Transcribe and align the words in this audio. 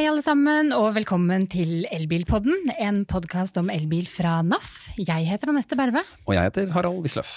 Hei 0.00 0.06
alle 0.08 0.22
sammen, 0.24 0.70
og 0.72 0.94
velkommen 0.96 1.42
til 1.52 1.82
Elbilpodden, 1.92 2.70
en 2.80 3.02
podkast 3.04 3.58
om 3.60 3.66
elbil 3.68 4.06
fra 4.08 4.38
NAF. 4.40 4.70
Jeg 4.96 5.26
heter 5.28 5.50
Anette 5.52 5.76
Berve. 5.76 6.00
Og 6.24 6.30
jeg 6.32 6.46
heter 6.46 6.70
Harald 6.72 7.02
Wisløff. 7.04 7.34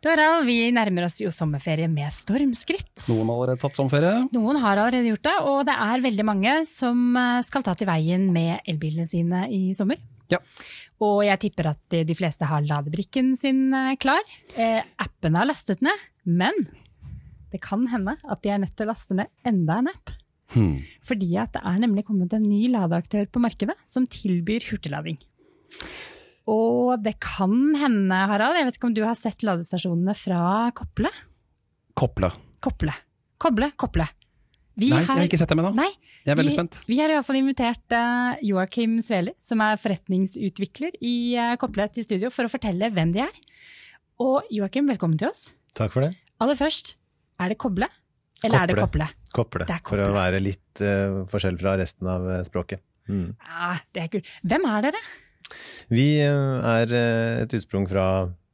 Du 0.00 0.08
Harald, 0.08 0.46
vi 0.48 0.70
nærmer 0.72 1.04
oss 1.04 1.18
jo 1.20 1.28
sommerferie 1.28 1.90
med 1.92 2.08
stormskritt. 2.16 2.88
Noen 3.04 3.28
har 3.28 3.34
allerede 3.34 3.60
tatt 3.60 3.76
sommerferie. 3.76 4.14
Noen 4.32 4.60
har 4.62 4.80
allerede 4.80 5.10
gjort 5.10 5.28
det, 5.28 5.34
og 5.50 5.58
det 5.68 5.74
er 5.90 6.04
veldig 6.06 6.26
mange 6.30 6.54
som 6.70 7.02
eh, 7.20 7.42
skal 7.44 7.66
ta 7.68 7.76
til 7.76 7.90
veien 7.90 8.24
med 8.32 8.64
elbilene 8.64 9.04
sine 9.10 9.42
i 9.52 9.60
sommer. 9.76 10.00
Ja. 10.32 10.40
Og 11.04 11.20
jeg 11.28 11.42
tipper 11.44 11.68
at 11.74 11.98
de 12.08 12.16
fleste 12.16 12.48
har 12.48 12.64
ladebrikken 12.64 13.34
sin 13.44 13.66
eh, 13.76 13.92
klar. 14.00 14.24
Eh, 14.56 14.80
appene 15.04 15.44
har 15.44 15.52
lastet 15.52 15.84
ned, 15.84 16.08
men 16.24 16.64
det 17.52 17.60
kan 17.60 17.84
hende 17.92 18.16
at 18.24 18.40
de 18.40 18.56
er 18.56 18.64
nødt 18.64 18.72
til 18.72 18.88
å 18.88 18.94
laste 18.94 19.20
ned 19.20 19.28
enda 19.52 19.82
en 19.82 19.92
app. 19.92 20.16
Hmm. 20.54 20.76
Fordi 21.06 21.30
at 21.38 21.54
det 21.54 21.62
er 21.66 21.82
nemlig 21.82 22.04
kommet 22.08 22.32
en 22.34 22.46
ny 22.46 22.64
ladeaktør 22.72 23.28
på 23.30 23.42
markedet 23.42 23.76
som 23.90 24.08
tilbyr 24.10 24.66
hurtiglading. 24.70 25.18
Og 26.50 26.96
det 27.04 27.16
kan 27.22 27.52
hende, 27.78 28.22
Harald, 28.30 28.58
jeg 28.58 28.66
vet 28.66 28.78
ikke 28.78 28.88
om 28.88 28.96
du 28.96 29.04
har 29.06 29.18
sett 29.18 29.44
ladestasjonene 29.46 30.14
fra 30.18 30.70
Kople? 30.74 31.12
Kople. 31.98 32.32
Kople. 32.64 32.96
Koble, 33.40 33.70
Kople. 33.78 34.08
Vi 34.80 34.88
Nei, 34.88 35.02
jeg 35.02 35.08
har 35.10 35.26
ikke 35.26 35.38
sett 35.40 35.50
dem 35.52 35.60
ennå. 35.60 35.84
Jeg 36.24 36.32
er 36.32 36.38
veldig 36.38 36.52
vi, 36.52 36.56
spent. 36.56 36.78
Vi 36.88 36.96
har 37.00 37.12
iallfall 37.12 37.38
invitert 37.40 37.94
uh, 37.96 38.38
Joakim 38.46 38.96
Sveli, 39.04 39.34
som 39.44 39.60
er 39.64 39.80
forretningsutvikler 39.80 40.96
i 41.04 41.14
uh, 41.36 41.54
Kople, 41.60 41.90
til 41.92 42.06
studio 42.06 42.32
for 42.32 42.48
å 42.48 42.52
fortelle 42.52 42.88
hvem 42.94 43.12
de 43.14 43.24
er. 43.26 43.40
Og 44.22 44.48
Joakim, 44.52 44.88
velkommen 44.88 45.20
til 45.20 45.28
oss. 45.28 45.50
Takk 45.76 45.92
for 45.94 46.06
det. 46.06 46.14
Aller 46.40 46.56
først, 46.56 46.94
er 47.40 47.52
det 47.52 47.60
Koble? 47.60 47.90
Eller 48.40 48.62
er 48.62 48.72
det 48.72 48.80
Kople? 48.80 49.10
Er 49.70 49.82
For 49.86 50.02
å 50.02 50.12
være 50.14 50.40
litt 50.42 50.82
uh, 50.82 51.22
forskjell 51.30 51.58
fra 51.60 51.76
resten 51.80 52.08
av 52.10 52.24
eh, 52.28 52.40
språket. 52.46 52.82
Mm. 53.10 53.34
Ah, 53.46 53.80
det 53.94 54.04
er 54.04 54.10
kult. 54.12 54.30
Hvem 54.46 54.66
er 54.70 54.86
dere? 54.88 55.02
Vi 55.90 56.06
eh, 56.22 56.70
er 56.74 56.94
et 57.44 57.54
utsprung 57.58 57.86
fra 57.90 58.04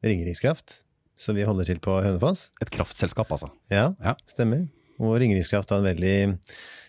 Ringerikskraft, 0.07 0.81
så 1.17 1.35
vi 1.37 1.45
holder 1.49 1.69
til 1.69 1.81
på 1.83 1.97
Hønefoss. 2.05 2.51
Et 2.65 2.73
kraftselskap, 2.73 3.31
altså. 3.33 3.51
Ja, 3.73 3.91
Ja. 4.05 4.17
stemmer. 4.29 4.67
Og 5.01 5.19
Ringerikskraft 5.21 5.73
har 5.73 5.83
en 5.83 5.89
veldig 5.91 6.15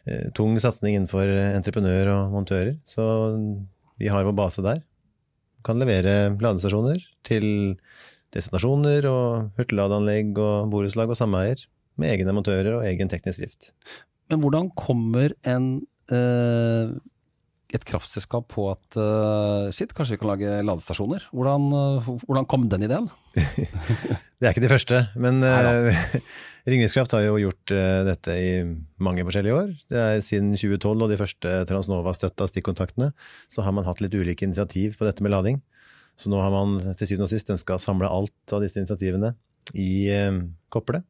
eh, 0.07 0.27
tung 0.37 0.55
satsing 0.63 0.95
innenfor 0.95 1.27
entreprenør 1.27 2.13
og 2.13 2.35
montører, 2.35 2.77
så 2.87 3.03
vi 3.99 4.11
har 4.11 4.27
vår 4.27 4.35
base 4.37 4.63
der. 4.63 4.83
Kan 5.67 5.81
levere 5.81 6.37
ladestasjoner 6.39 7.01
til 7.27 7.47
destinasjoner 8.35 9.07
og 9.09 9.57
hurtigladeanlegg 9.57 10.37
og 10.39 10.69
borettslag 10.71 11.11
og 11.11 11.19
sameier 11.19 11.63
med 12.01 12.13
egne 12.13 12.35
montører 12.35 12.79
og 12.79 12.87
egen 12.87 13.11
teknisk 13.11 13.43
drift. 13.43 13.71
Men 14.31 14.43
hvordan 14.43 14.71
kommer 14.77 15.35
en 15.47 15.69
eh, 16.11 16.97
et 17.75 17.83
kraftselskap 17.83 18.45
på 18.53 18.69
at 18.71 18.95
eh, 18.99 19.69
shit, 19.75 19.91
kanskje 19.95 20.15
vi 20.15 20.21
kan 20.21 20.29
lage 20.31 20.59
ladestasjoner? 20.63 21.25
Hvordan, 21.35 21.65
eh, 21.75 22.09
hvordan 22.23 22.47
kom 22.47 22.67
den 22.71 22.85
ideen? 22.87 23.09
Det 24.37 24.45
er 24.45 24.53
ikke 24.53 24.63
de 24.63 24.71
første, 24.71 25.01
men 25.19 25.41
eh, 25.43 25.97
Ringerikskraft 26.69 27.15
har 27.15 27.25
jo 27.25 27.39
gjort 27.41 27.73
eh, 27.75 28.03
dette 28.07 28.37
i 28.39 28.51
mange 29.03 29.25
forskjellige 29.27 29.57
år. 29.57 29.73
Det 29.91 30.03
er 30.03 30.23
Siden 30.23 30.53
2012 30.55 30.93
og 30.93 31.11
de 31.11 31.19
første 31.19 31.57
Transnova-støtta 31.69 32.47
stikkontaktene, 32.51 33.11
så 33.51 33.65
har 33.65 33.75
man 33.75 33.87
hatt 33.87 34.03
litt 34.03 34.15
ulike 34.15 34.47
initiativ 34.47 34.95
på 34.99 35.07
dette 35.07 35.25
med 35.25 35.35
lading. 35.35 35.59
Så 36.17 36.31
nå 36.31 36.39
har 36.41 36.53
man 36.53 36.79
til 36.97 37.11
syvende 37.11 37.27
og 37.27 37.33
sist 37.33 37.51
ønska 37.53 37.75
å 37.75 37.83
samle 37.83 38.09
alt 38.09 38.55
av 38.55 38.63
disse 38.63 38.79
initiativene 38.79 39.35
i 39.75 40.07
eh, 40.13 40.31
Kople. 40.71 41.03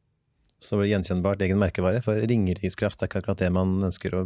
Så 0.58 0.74
blir 0.74 0.88
det 0.88 0.94
gjenkjennbart 0.96 1.42
egen 1.46 1.60
merkevare, 1.60 2.00
for 2.02 2.18
Ringerikskraft 2.18 3.02
er 3.02 3.10
ikke 3.10 3.22
akkurat 3.22 3.44
det 3.44 3.52
man 3.54 3.76
ønsker 3.88 4.16
å 4.18 4.24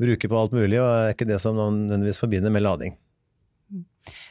bruke 0.00 0.28
på 0.28 0.40
alt 0.40 0.52
mulig, 0.56 0.76
og 0.82 0.90
er 0.90 1.14
ikke 1.14 1.28
det 1.28 1.40
som 1.40 1.56
man 1.56 1.86
nødvendigvis 1.86 2.20
forbinder 2.20 2.52
med 2.52 2.66
lading. 2.66 2.98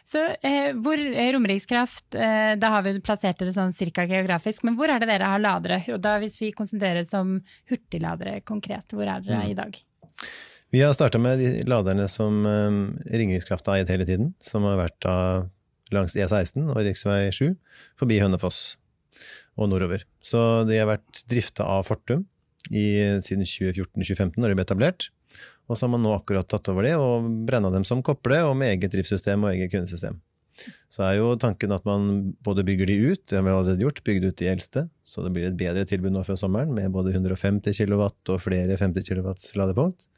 Så 0.05 0.21
eh, 0.45 0.69
hvor 0.85 0.99
eh, 0.99 1.31
Romerikskraft, 1.33 2.13
eh, 2.13 2.53
da 2.61 2.69
har 2.75 2.83
vi 2.85 2.93
plassert 3.01 3.39
dere 3.41 3.53
sånn 3.55 3.73
cirka 3.73 4.05
geografisk, 4.09 4.61
men 4.67 4.77
hvor 4.77 4.91
er 4.91 5.01
det 5.01 5.09
dere 5.09 5.31
har 5.31 5.41
ladere? 5.41 5.79
Og 5.95 6.01
da 6.03 6.19
hvis 6.21 6.37
vi 6.41 6.51
konsentrerer 6.53 7.01
oss 7.01 7.15
om 7.17 7.39
hurtigladere 7.71 8.41
konkret, 8.45 8.93
hvor 8.93 9.09
er 9.09 9.25
dere 9.25 9.47
i 9.49 9.57
dag? 9.57 9.79
Vi 10.73 10.81
har 10.81 10.93
starta 10.93 11.21
med 11.21 11.41
de 11.41 11.65
laderne 11.69 12.05
som 12.11 12.45
eh, 12.49 13.17
Ringerikskraft 13.17 13.71
har 13.71 13.81
eid 13.81 13.93
hele 13.93 14.05
tiden, 14.09 14.33
som 14.43 14.69
har 14.69 14.77
vært 14.83 14.99
da 15.05 15.17
langs 15.93 16.15
E16 16.17 16.69
og 16.69 16.77
rv. 16.77 16.93
7 17.33 17.53
forbi 17.99 18.21
Hønefoss 18.21 18.63
og 19.57 19.69
nordover. 19.71 20.05
Så 20.23 20.63
de 20.69 20.79
har 20.79 20.89
vært 20.89 21.23
drifta 21.29 21.67
av 21.69 21.85
Fortum 21.87 22.25
i, 22.71 22.85
siden 23.23 23.45
2014-2015, 23.45 24.37
når 24.39 24.53
de 24.53 24.57
ble 24.57 24.65
etablert. 24.65 25.09
Og 25.69 25.77
så 25.77 25.85
har 25.85 25.93
man 25.93 26.03
nå 26.03 26.11
akkurat 26.15 26.47
tatt 26.49 26.67
over 26.71 26.85
det 26.85 26.93
og 26.99 27.27
brenna 27.47 27.71
dem 27.73 27.85
som 27.87 28.03
kople, 28.05 28.41
og 28.47 28.55
med 28.59 28.75
eget 28.75 28.93
driftssystem 28.95 29.45
og 29.45 29.53
eget 29.53 29.71
kundesystem. 29.73 30.19
Så 30.93 31.01
er 31.07 31.17
jo 31.17 31.31
tanken 31.41 31.73
at 31.73 31.85
man 31.87 32.33
både 32.45 32.65
bygger 32.67 32.89
de 32.91 32.97
ut, 33.09 33.21
det 33.29 33.39
har 33.39 33.45
vi 33.45 33.53
allerede 33.53 33.85
gjort, 33.85 34.03
bygd 34.05 34.27
ut 34.27 34.37
de 34.37 34.49
eldste, 34.51 34.83
så 35.01 35.23
det 35.25 35.31
blir 35.33 35.47
et 35.49 35.57
bedre 35.57 35.85
tilbud 35.89 36.13
nå 36.13 36.21
før 36.27 36.37
sommeren, 36.39 36.73
med 36.75 36.93
både 36.93 37.13
150 37.15 37.73
kW 37.73 38.03
og 38.05 38.41
flere 38.43 38.77
50 38.77 39.07
kW 39.07 39.31
ladepunkt. 39.57 40.09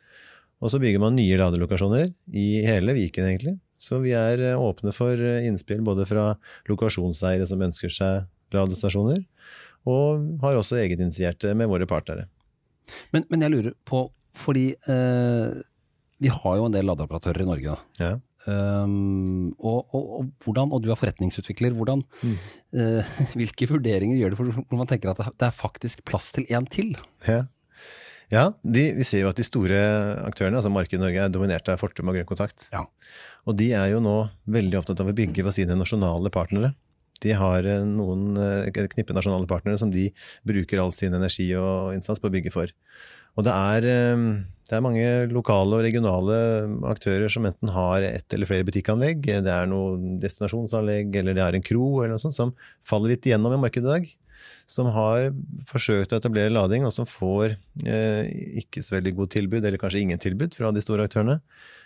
Og 0.63 0.71
så 0.71 0.79
bygger 0.81 1.01
man 1.03 1.15
nye 1.15 1.37
ladelokasjoner 1.39 2.09
i 2.35 2.47
hele 2.65 2.95
Viken, 2.97 3.27
egentlig. 3.29 3.57
Så 3.79 3.99
vi 4.03 4.13
er 4.17 4.41
eh, 4.41 4.59
åpne 4.59 4.93
for 4.95 5.19
eh, 5.19 5.45
innspill 5.45 5.83
både 5.85 6.07
fra 6.09 6.29
lokasjonseiere 6.69 7.47
som 7.47 7.61
ønsker 7.61 7.91
seg 7.91 8.23
ladestasjoner, 8.57 9.23
og 9.85 10.25
har 10.41 10.57
også 10.59 10.79
egeninitierte 10.81 11.53
med 11.57 11.69
våre 11.69 11.87
partnere. 11.89 12.27
Men, 13.13 13.25
men 13.29 13.45
jeg 13.45 13.53
lurer 13.53 13.73
på, 13.87 14.05
fordi 14.37 14.71
eh, 14.91 15.57
vi 16.21 16.31
har 16.31 16.57
jo 16.59 16.67
en 16.67 16.73
del 16.75 16.87
ladeoperatører 16.89 17.43
i 17.43 17.49
Norge. 17.49 17.75
da. 17.75 18.05
Ja. 18.05 18.13
Um, 18.45 19.55
og, 19.57 19.87
og, 19.89 20.03
og, 20.19 20.27
hvordan, 20.45 20.69
og 20.75 20.83
du 20.83 20.91
er 20.93 20.99
forretningsutvikler. 20.99 21.73
Hvordan, 21.77 22.03
eh, 22.77 23.15
hvilke 23.39 23.67
vurderinger 23.71 24.19
gjør 24.19 24.33
du 24.35 24.39
for 24.39 24.53
hvor 24.59 24.79
man 24.79 24.89
tenker 24.89 25.11
at 25.11 25.21
det- 25.25 25.47
er 25.49 25.55
faktisk 25.55 26.05
plass 26.05 26.31
til 26.35 26.45
en 26.53 26.67
til? 26.69 26.93
Ja, 27.25 27.45
ja 28.31 28.45
de, 28.61 28.85
vi 28.97 29.05
ser 29.07 29.25
jo 29.25 29.31
at 29.33 29.41
de 29.41 29.45
store 29.47 29.79
aktørene, 30.27 30.61
altså 30.61 30.73
markedet 30.73 31.01
i 31.01 31.03
Norge, 31.03 31.25
er 31.25 31.33
dominert 31.33 31.69
av 31.73 31.81
Fortum 31.81 32.09
og 32.09 32.17
Grønn 32.17 32.29
Kontakt. 32.29 32.69
Ja. 32.73 32.85
Og 33.49 33.57
de 33.57 33.71
er 33.77 33.91
jo 33.95 34.01
nå 34.03 34.17
veldig 34.49 34.79
opptatt 34.81 35.01
av 35.01 35.09
å 35.09 35.17
bygge 35.17 35.45
for 35.45 35.55
sine 35.55 35.77
nasjonale 35.77 36.31
partnere. 36.33 36.75
De 37.23 37.35
har 37.37 37.67
eh, 37.69 37.85
noen 37.87 38.35
eh, 38.41 38.67
knippe 38.91 39.15
nasjonale 39.15 39.47
partnere 39.49 39.79
som 39.79 39.93
de 39.93 40.09
bruker 40.47 40.81
all 40.81 40.93
sin 40.95 41.15
energi 41.15 41.47
og 41.59 41.95
innsats 41.95 42.21
på 42.21 42.31
å 42.31 42.35
bygge 42.35 42.53
for. 42.53 42.73
Og 43.35 43.47
det 43.47 43.53
er, 43.53 43.87
eh, 43.91 44.25
det 44.65 44.75
er 44.77 44.83
mange 44.83 45.07
lokale 45.31 45.79
og 45.79 45.85
regionale 45.85 46.35
aktører 46.91 47.31
som 47.31 47.47
enten 47.47 47.71
har 47.75 48.05
ett 48.07 48.33
eller 48.33 48.49
flere 48.49 48.67
butikkanlegg, 48.67 49.25
det 49.45 49.51
er 49.51 49.69
noe 49.69 50.19
destinasjonsanlegg 50.23 51.15
eller 51.21 51.37
det 51.37 51.43
er 51.45 51.57
en 51.57 51.65
kro 51.65 51.89
eller 52.01 52.15
noe 52.15 52.23
sånt 52.23 52.37
som 52.37 52.53
faller 52.83 53.13
litt 53.13 53.27
igjennom 53.27 53.55
i 53.55 53.63
markedet 53.65 53.85
i 53.85 53.93
dag. 53.93 54.13
Som 54.69 54.89
har 54.93 55.29
forsøkt 55.69 56.13
å 56.13 56.17
etablere 56.17 56.53
lading, 56.53 56.87
og 56.87 56.93
som 56.93 57.05
får 57.05 57.53
eh, 57.85 58.25
ikke 58.61 58.81
så 58.83 58.97
veldig 58.97 59.13
god 59.19 59.31
tilbud, 59.35 59.61
eller 59.61 59.81
kanskje 59.81 60.01
ingen 60.01 60.21
tilbud 60.21 60.57
fra 60.57 60.71
de 60.73 60.81
store 60.81 61.05
aktørene. 61.05 61.37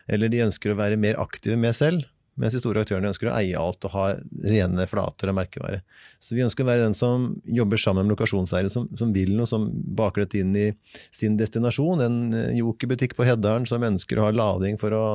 Eller 0.09 0.31
de 0.31 0.45
ønsker 0.45 0.71
å 0.71 0.77
være 0.79 0.99
mer 0.99 1.19
aktive 1.21 1.59
med 1.59 1.75
selv, 1.75 2.07
mens 2.39 2.55
de 2.55 2.61
store 2.61 2.83
aktørene 2.85 3.11
ønsker 3.11 3.29
å 3.29 3.35
eie 3.37 3.59
alt 3.59 3.85
og 3.87 3.93
ha 3.93 4.05
rene 4.47 4.85
flater 4.89 5.31
og 5.31 5.37
merkevare. 5.37 5.81
Så 6.23 6.37
vi 6.37 6.43
ønsker 6.45 6.63
å 6.63 6.69
være 6.69 6.85
den 6.85 6.95
som 6.97 7.27
jobber 7.43 7.81
sammen 7.81 8.07
med 8.07 8.15
lokasjonseiere 8.15 8.71
som, 8.71 8.87
som 8.99 9.11
vil 9.15 9.33
noe, 9.35 9.47
som 9.49 9.67
baker 9.69 10.23
dette 10.23 10.41
inn 10.41 10.55
i 10.55 10.67
sin 11.11 11.37
destinasjon. 11.39 12.03
En 12.05 12.19
jokerbutikk 12.55 13.17
på 13.17 13.27
Heddalen 13.27 13.67
som 13.69 13.83
ønsker 13.83 14.19
å 14.19 14.29
ha 14.29 14.35
lading 14.35 14.79
for 14.81 14.95
å 14.95 15.05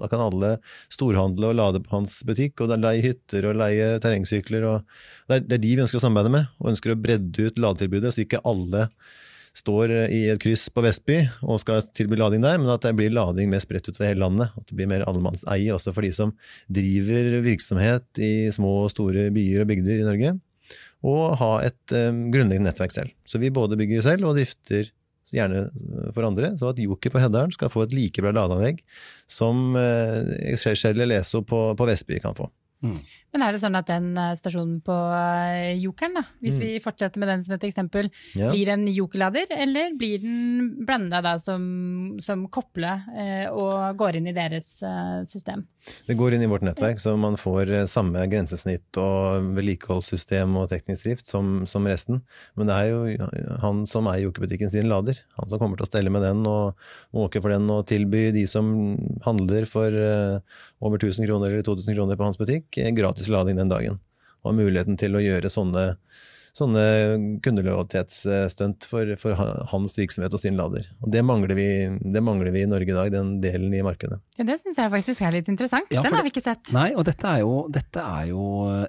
Da 0.00 0.08
kan 0.10 0.22
alle 0.24 0.56
storhandle 0.92 1.50
og 1.50 1.58
lade 1.58 1.80
på 1.84 1.92
hans 1.98 2.20
butikk, 2.26 2.62
og 2.64 2.72
leie 2.80 3.04
hytter 3.04 3.50
og 3.50 3.58
leie 3.60 3.96
terrengsykler. 4.02 4.64
og 4.64 5.28
det 5.28 5.40
er, 5.40 5.46
det 5.46 5.58
er 5.58 5.64
de 5.64 5.74
vi 5.74 5.84
ønsker 5.84 6.00
å 6.00 6.04
samarbeide 6.04 6.32
med, 6.32 6.52
og 6.60 6.72
ønsker 6.72 6.94
å 6.94 7.00
bredde 7.00 7.50
ut 7.50 7.60
ladetilbudet, 7.60 8.14
så 8.14 8.24
ikke 8.24 8.42
alle 8.48 8.88
står 9.60 9.92
i 10.08 10.22
et 10.32 10.40
kryss 10.42 10.68
på 10.72 10.82
Vestby 10.84 11.18
og 11.44 11.60
skal 11.62 11.82
tilby 11.96 12.18
lading 12.18 12.44
der, 12.44 12.58
men 12.60 12.70
at 12.72 12.84
det 12.84 12.94
blir 12.98 13.12
lading 13.14 13.50
mer 13.52 13.62
spredt 13.62 13.88
utover 13.88 14.10
hele 14.10 14.24
landet. 14.24 14.54
At 14.56 14.68
det 14.70 14.76
blir 14.78 14.90
mer 14.90 15.04
allemannseie 15.08 15.74
også 15.74 15.94
for 15.96 16.06
de 16.06 16.12
som 16.16 16.32
driver 16.72 17.40
virksomhet 17.44 18.22
i 18.22 18.48
små 18.54 18.72
og 18.84 18.94
store 18.94 19.28
byer 19.34 19.64
og 19.64 19.70
bygder 19.72 20.00
i 20.00 20.06
Norge. 20.08 20.36
Og 21.10 21.36
ha 21.40 21.52
et 21.64 21.96
um, 21.96 22.26
grunnleggende 22.32 22.68
nettverk 22.68 22.94
selv. 22.94 23.12
Så 23.28 23.40
vi 23.40 23.52
både 23.54 23.78
bygger 23.80 24.04
selv 24.04 24.28
og 24.28 24.36
drifter 24.36 24.90
gjerne 25.30 25.68
for 26.14 26.26
andre, 26.26 26.54
så 26.58 26.72
at 26.72 26.80
Joker 26.82 27.12
på 27.14 27.20
Heddalen 27.22 27.52
skal 27.54 27.70
få 27.70 27.84
et 27.84 27.94
like 27.94 28.22
bra 28.22 28.32
ladeanlegg 28.34 28.80
som 29.30 29.76
uh, 29.78 30.56
Shell 30.58 30.96
eller 30.96 31.12
Leso 31.12 31.44
på, 31.46 31.70
på 31.78 31.88
Vestby 31.88 32.18
kan 32.22 32.36
få. 32.36 32.50
Men 32.82 33.42
er 33.44 33.52
det 33.52 33.60
sånn 33.62 33.76
at 33.78 33.88
den 33.90 34.10
eh, 34.18 34.32
stasjonen 34.38 34.78
på 34.84 34.94
eh, 35.14 35.76
Jokeren, 35.82 36.14
da, 36.20 36.22
hvis 36.42 36.60
vi 36.62 36.70
fortsetter 36.82 37.20
med 37.20 37.28
den 37.28 37.42
som 37.44 37.54
et 37.56 37.66
eksempel, 37.68 38.08
Ja. 38.34 38.50
blir 38.52 38.70
en 38.72 38.86
jokerlader, 38.88 39.50
eller 39.52 39.92
blir 39.98 40.22
den 40.22 40.84
blanda 40.86 41.20
da 41.24 41.36
som, 41.38 42.16
som 42.24 42.46
koble 42.48 42.94
eh, 43.16 43.46
og 43.52 43.96
går 44.00 44.16
inn 44.20 44.30
i 44.32 44.36
deres 44.36 44.78
eh, 44.82 45.20
system? 45.28 45.66
Det 46.06 46.16
går 46.18 46.34
inn 46.36 46.42
i 46.44 46.48
vårt 46.50 46.64
nettverk, 46.66 46.98
så 47.00 47.14
man 47.20 47.38
får 47.40 47.70
eh, 47.72 47.86
samme 47.88 48.24
grensesnitt 48.32 48.96
og 49.00 49.50
vedlikeholdssystem 49.56 50.56
og 50.60 50.68
teknisk 50.72 51.06
drift 51.06 51.28
som, 51.30 51.62
som 51.70 51.86
resten. 51.88 52.20
Men 52.58 52.68
det 52.68 52.76
er 52.76 52.90
jo 52.90 53.28
han 53.62 53.84
som 53.88 54.08
eier 54.10 54.26
jokerbutikken 54.28 54.72
sin 54.72 54.88
lader. 54.90 55.16
Han 55.40 55.48
som 55.52 55.60
kommer 55.62 55.80
til 55.80 55.86
å 55.88 55.90
stelle 55.92 56.12
med 56.12 56.24
den 56.26 56.42
og 56.48 56.76
måke 57.16 57.40
for 57.40 57.52
den 57.54 57.68
og 57.72 57.86
tilby 57.90 58.26
de 58.36 58.44
som 58.50 58.68
handler 59.24 59.64
for 59.68 59.88
eh, 59.94 60.40
over 60.84 61.00
1000 61.00 61.26
kroner 61.28 61.52
eller 61.52 61.64
2000 61.66 61.96
kroner 61.96 62.16
på 62.20 62.28
hans 62.28 62.40
butikk, 62.40 62.69
eh, 62.78 62.92
gratis 62.94 63.30
lading 63.32 63.56
den 63.58 63.72
dagen. 63.72 63.98
Og 64.42 64.52
har 64.52 64.60
muligheten 64.60 64.96
til 64.96 65.16
å 65.16 65.20
gjøre 65.20 65.50
sånne, 65.52 65.82
sånne 66.56 66.84
kundelojalitetsstunt 67.44 68.86
for, 68.88 69.10
for 69.20 69.36
hans 69.70 69.96
virksomhet 69.98 70.32
og 70.32 70.40
sin 70.42 70.56
lader. 70.58 70.86
Og 71.04 71.10
det 71.12 71.22
mangler, 71.26 71.52
vi, 71.58 71.66
det 72.14 72.22
mangler 72.24 72.52
vi 72.54 72.62
i 72.64 72.70
Norge 72.70 72.88
i 72.88 72.96
dag, 72.96 73.10
den 73.12 73.34
delen 73.42 73.74
i 73.76 73.82
markedet. 73.84 74.20
Ja, 74.38 74.46
Det 74.48 74.56
syns 74.62 74.80
jeg 74.80 74.92
faktisk 74.94 75.22
er 75.26 75.36
litt 75.36 75.50
interessant. 75.52 75.92
Ja, 75.92 76.02
den 76.06 76.16
har 76.16 76.24
vi 76.24 76.32
ikke 76.32 76.44
sett. 76.44 76.72
Nei, 76.76 76.88
og 76.96 77.04
dette 77.08 77.28
er, 77.28 77.42
jo, 77.44 77.66
dette 77.72 78.00
er 78.00 78.30
jo 78.32 78.46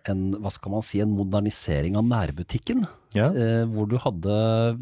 en, 0.08 0.24
hva 0.40 0.54
skal 0.56 0.76
man 0.78 0.88
si, 0.88 1.04
en 1.04 1.12
modernisering 1.18 2.00
av 2.00 2.08
nærbutikken. 2.08 2.88
Ja, 3.18 3.28
Eh, 3.36 3.66
hvor 3.68 3.90
du 3.92 3.98
hadde, 4.00 4.34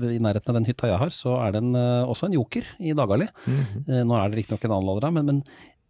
i 0.06 0.20
nærheten 0.22 0.52
av 0.52 0.60
den 0.60 0.68
hytta 0.70 0.86
jeg 0.92 1.02
har, 1.02 1.10
så 1.10 1.40
er 1.42 1.56
det 1.56 1.64
en, 1.64 1.74
eh, 1.74 2.06
også 2.06 2.28
en 2.28 2.36
joker 2.38 2.68
i 2.78 2.94
Dagali. 2.94 3.26
Eh, 3.50 4.04
nå 4.06 4.14
er 4.20 4.30
det 4.30 4.44
riktignok 4.44 4.68
en 4.68 4.76
annen 4.76 4.90
lader 4.92 5.08
der, 5.08 5.16
men, 5.18 5.26
men 5.26 5.40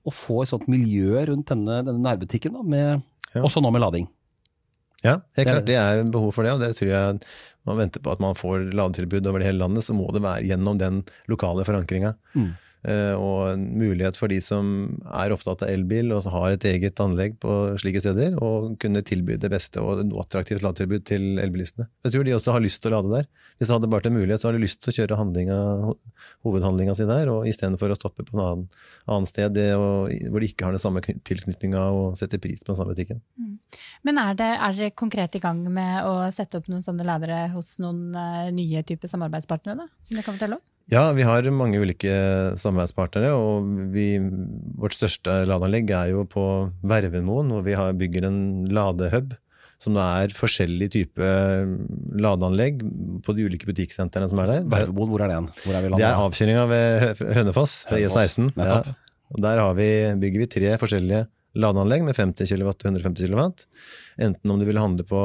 å 0.07 0.13
få 0.13 0.43
et 0.43 0.49
sånt 0.49 0.67
miljø 0.71 1.25
rundt 1.27 1.47
denne, 1.51 1.81
denne 1.85 1.99
nærbutikken, 2.05 2.53
da, 2.53 2.61
med, 2.63 3.01
Ja. 3.35 3.41
også 3.43 3.61
nå 3.61 3.71
med 3.71 3.81
lading. 3.81 4.07
ja 5.03 5.11
helt 5.13 5.35
Det 5.35 5.47
er- 5.47 5.53
klart 5.53 5.65
det 5.65 5.75
er 5.75 6.03
behov 6.11 6.33
for 6.33 6.43
det, 6.43 6.51
og 6.53 6.59
det 6.59 6.75
tror 6.75 6.89
jeg 6.89 7.21
man 7.65 7.77
venter 7.77 7.99
på 8.01 8.11
at 8.11 8.19
man 8.19 8.33
får 8.35 8.71
ladetilbud 8.73 9.27
over 9.27 9.39
det 9.39 9.47
hele 9.47 9.59
landet, 9.59 9.83
så 9.83 9.93
må 9.95 10.11
det 10.11 10.21
være 10.21 10.43
gjennom 10.47 10.77
den 10.77 11.03
lokale 11.27 11.63
forankringa. 11.63 12.15
Mm. 12.35 12.57
Eh, 12.87 13.11
og 13.11 13.49
en 13.51 13.63
mulighet 13.75 14.15
for 14.15 14.31
de 14.31 14.37
som 14.43 14.69
er 15.03 15.33
opptatt 15.35 15.65
av 15.65 15.71
elbil 15.71 16.13
og 16.15 16.29
har 16.31 16.53
et 16.53 16.67
eget 16.69 17.01
anlegg 17.03 17.35
på 17.43 17.55
slike 17.81 17.99
steder, 17.99 18.37
å 18.39 18.71
kunne 18.79 19.03
tilby 19.03 19.35
det 19.41 19.51
beste 19.51 19.83
og 19.83 19.99
et 19.99 20.13
attraktivt 20.23 20.63
ladetilbud 20.63 21.03
til 21.09 21.41
elbilistene. 21.43 21.89
Jeg 22.07 22.15
tror 22.15 22.23
de 22.27 22.37
også 22.37 22.55
har 22.55 22.63
lyst 22.63 22.83
til 22.83 22.93
å 22.93 23.01
lade 23.01 23.11
der. 23.17 23.27
Hvis 23.59 23.67
de 23.67 23.75
hadde 23.75 23.91
vært 23.91 24.07
en 24.07 24.15
mulighet, 24.15 24.39
så 24.39 24.47
har 24.47 24.55
de 24.55 24.63
lyst 24.63 24.79
til 24.85 24.93
å 24.93 24.95
kjøre 24.95 25.19
handlinga, 25.19 25.59
hovedhandlinga 26.47 26.95
si 26.95 27.09
der, 27.09 27.33
og 27.33 27.49
istedenfor 27.51 27.91
å 27.91 27.99
stoppe 27.99 28.23
på 28.23 28.37
en 28.37 28.45
annen, 28.45 28.65
annen 29.11 29.27
sted 29.27 29.51
det, 29.57 29.73
og, 29.75 30.07
hvor 30.31 30.39
de 30.39 30.51
ikke 30.53 30.69
har 30.69 30.77
den 30.77 30.85
samme 30.85 31.03
tilknytninga 31.03 31.83
og 31.91 32.15
setter 32.19 32.39
pris 32.39 32.63
på 32.63 32.71
den 32.71 32.79
samme 32.79 32.95
butikken. 32.95 33.19
Men 34.07 34.23
er, 34.23 34.39
er 34.39 34.79
dere 34.79 34.95
konkret 34.95 35.35
i 35.35 35.43
gang 35.43 35.65
med 35.67 36.07
å 36.07 36.15
sette 36.31 36.61
opp 36.61 36.71
noen 36.71 36.85
sånne 36.85 37.03
ladere 37.03 37.49
hos 37.51 37.75
noen 37.83 38.15
eh, 38.15 38.49
nye 38.55 38.87
typer 38.87 39.11
samarbeidspartnere, 39.11 39.83
da, 39.83 39.91
som 40.07 40.15
dere 40.15 40.29
kan 40.29 40.39
fortelle 40.39 40.61
om? 40.61 40.68
Ja, 40.89 41.03
vi 41.13 41.25
har 41.25 41.45
mange 41.53 41.77
ulike 41.77 42.13
samarbeidspartnere, 42.57 43.35
og 43.37 43.67
vi, 43.93 44.15
vårt 44.79 44.95
største 44.97 45.43
ladeanlegg 45.45 45.91
er 45.93 46.15
jo 46.15 46.23
på 46.29 46.45
Vervenmoen, 46.81 47.51
hvor 47.53 47.65
vi 47.65 47.75
har, 47.77 47.93
bygger 47.97 48.25
en 48.29 48.41
ladehub. 48.73 49.35
Som 49.79 49.95
det 49.95 50.03
er 50.03 50.33
forskjellig 50.35 50.89
type 50.91 51.27
ladeanlegg 52.19 52.81
på 53.23 53.35
de 53.37 53.45
ulike 53.47 53.69
butikksentrene 53.69 54.27
som 54.27 54.41
er 54.43 54.49
der. 54.49 54.65
Verveboen, 54.67 55.11
hvor 55.13 55.23
er 55.23 55.31
den? 55.31 55.47
Hvor 55.63 55.77
er 55.77 55.85
vi 55.85 55.91
Det 55.93 56.07
er 56.09 56.19
avkjøringa 56.19 56.65
ved 56.67 57.21
Hønefoss, 57.37 57.75
ved 57.87 58.09
E16. 58.09 58.49
Ja. 58.59 58.81
Og 59.29 59.43
Der 59.45 59.61
har 59.61 59.77
vi, 59.77 59.87
bygger 60.19 60.43
vi 60.43 60.49
tre 60.51 60.73
forskjellige 60.81 61.29
ladeanlegg 61.55 62.03
med 62.09 62.17
50 62.17 62.49
kW 62.49 62.67
og 62.67 62.83
150 62.83 63.29
kW. 63.29 63.45
Enten 64.25 64.51
om 64.51 64.59
du 64.59 64.67
vil 64.67 64.81
handle 64.81 65.05
på 65.07 65.21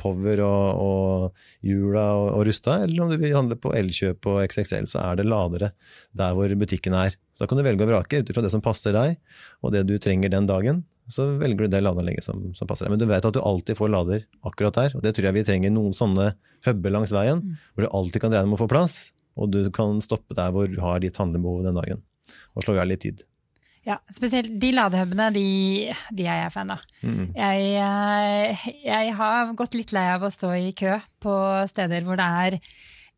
Power 0.00 0.42
og, 0.46 0.80
og 0.80 1.66
Jula 1.66 2.06
og, 2.16 2.28
og 2.38 2.46
Rusta, 2.48 2.80
eller 2.86 3.04
om 3.04 3.12
du 3.12 3.18
vil 3.20 3.36
handle 3.36 3.58
på 3.60 3.74
Elkjøp 3.76 4.28
og 4.30 4.40
XXL, 4.46 4.88
så 4.90 5.02
er 5.04 5.20
det 5.20 5.28
ladere 5.28 5.72
der 6.16 6.36
hvor 6.36 6.54
butikken 6.60 6.96
er. 6.96 7.18
Så 7.36 7.44
da 7.44 7.50
kan 7.50 7.60
du 7.60 7.66
velge 7.66 7.86
å 7.86 7.90
vrake 7.90 8.20
ut 8.20 8.32
ifra 8.32 8.44
det 8.44 8.52
som 8.52 8.64
passer 8.64 8.96
deg, 8.96 9.20
og 9.64 9.76
det 9.76 9.86
du 9.88 9.94
trenger 10.02 10.32
den 10.32 10.48
dagen. 10.50 10.82
Så 11.10 11.26
velger 11.40 11.66
du 11.66 11.72
det 11.72 11.80
ladeanlegget 11.82 12.26
som, 12.26 12.42
som 12.54 12.68
passer 12.70 12.86
deg. 12.86 12.94
Men 12.94 13.02
du 13.02 13.08
vet 13.10 13.24
at 13.26 13.34
du 13.34 13.40
alltid 13.42 13.78
får 13.78 13.90
lader 13.90 14.26
akkurat 14.46 14.76
der, 14.76 14.92
og 14.98 15.02
det 15.04 15.14
tror 15.16 15.30
jeg 15.30 15.38
vi 15.40 15.46
trenger 15.48 15.74
noen 15.74 15.96
sånne 15.96 16.32
hubber 16.68 16.94
langs 16.94 17.14
veien, 17.14 17.42
hvor 17.74 17.86
du 17.86 17.90
alltid 17.90 18.22
kan 18.22 18.36
regne 18.36 18.50
med 18.50 18.60
å 18.60 18.62
få 18.62 18.70
plass, 18.70 19.00
og 19.40 19.50
du 19.54 19.62
kan 19.74 19.98
stoppe 20.04 20.36
der 20.38 20.52
hvor 20.54 20.70
du 20.70 20.78
har 20.82 21.02
ditt 21.02 21.18
handlebehov 21.18 21.64
den 21.66 21.80
dagen, 21.80 22.04
og 22.54 22.66
slå 22.66 22.76
i 22.76 22.80
hjel 22.82 22.94
litt 22.94 23.04
tid. 23.06 23.24
Ja, 23.90 23.96
spesielt 24.12 24.52
de 24.62 24.70
ladehubene, 24.76 25.30
de, 25.34 25.44
de 26.14 26.26
er 26.28 26.44
jeg 26.44 26.52
fan 26.54 26.70
av. 26.76 26.84
Mm. 27.02 27.32
Jeg, 27.34 27.64
eh, 27.82 28.68
jeg 28.84 29.16
har 29.18 29.50
gått 29.58 29.74
litt 29.74 29.94
lei 29.96 30.06
av 30.12 30.22
å 30.22 30.30
stå 30.30 30.52
i 30.54 30.70
kø 30.78 31.00
på 31.24 31.34
steder 31.72 32.06
hvor 32.06 32.20
det 32.20 32.28
er 32.44 32.58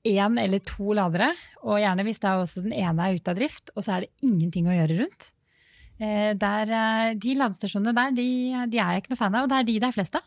én 0.08 0.40
eller 0.40 0.62
to 0.64 0.94
ladere, 0.96 1.28
og 1.62 1.78
gjerne 1.82 2.06
hvis 2.06 2.22
da 2.22 2.38
også 2.40 2.64
den 2.64 2.72
ene 2.74 3.04
er 3.04 3.20
ute 3.20 3.34
av 3.34 3.38
drift, 3.38 3.70
og 3.76 3.84
så 3.84 3.98
er 3.98 4.06
det 4.06 4.30
ingenting 4.30 4.70
å 4.70 4.78
gjøre 4.78 4.98
rundt. 5.02 5.28
Eh, 6.00 6.32
Der, 6.40 6.72
eh, 6.80 7.14
de 7.20 7.36
ladestasjonene 7.38 7.94
der, 7.94 8.16
de, 8.16 8.28
de 8.72 8.80
er 8.80 8.96
jeg 8.96 9.04
ikke 9.04 9.12
noe 9.12 9.20
fan 9.20 9.36
av, 9.36 9.44
og 9.44 9.52
det 9.52 9.60
er 9.60 9.68
de 9.68 9.78
det 9.78 9.90
er 9.90 9.98
flest 9.98 10.16
av. 10.18 10.24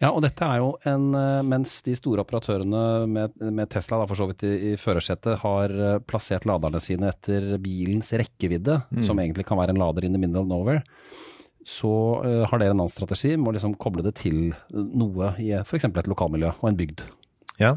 Ja, 0.00 0.10
og 0.10 0.22
dette 0.24 0.44
er 0.44 0.60
jo 0.62 0.72
en 0.88 1.10
eh, 1.16 1.42
Mens 1.46 1.78
de 1.86 1.94
store 1.98 2.22
operatørene 2.24 2.82
med, 3.10 3.36
med 3.40 3.70
Tesla 3.72 4.00
da 4.00 4.08
for 4.08 4.18
så 4.18 4.28
vidt 4.30 4.44
i, 4.48 4.54
i 4.70 4.74
førersetet 4.80 5.40
har 5.42 5.72
eh, 5.72 5.98
plassert 6.08 6.48
laderne 6.48 6.80
sine 6.82 7.10
etter 7.12 7.54
bilens 7.62 8.12
rekkevidde, 8.16 8.80
som 9.06 9.20
egentlig 9.20 9.46
kan 9.48 9.60
være 9.60 9.76
en 9.76 9.80
lader 9.82 10.08
in 10.08 10.16
the 10.16 10.20
middle 10.20 10.42
of 10.42 10.50
nowhere, 10.50 10.84
så 11.66 11.90
uh, 12.22 12.44
har 12.46 12.60
dere 12.62 12.76
en 12.76 12.78
annen 12.78 12.92
strategi 12.92 13.32
med 13.34 13.50
å 13.50 13.56
liksom 13.56 13.72
koble 13.82 14.04
det 14.06 14.12
til 14.20 14.52
noe 14.70 15.32
i 15.42 15.50
f.eks. 15.58 15.88
et 15.88 16.10
lokalmiljø 16.12 16.52
og 16.52 16.68
en 16.68 16.78
bygd. 16.78 17.02
Ja, 17.58 17.72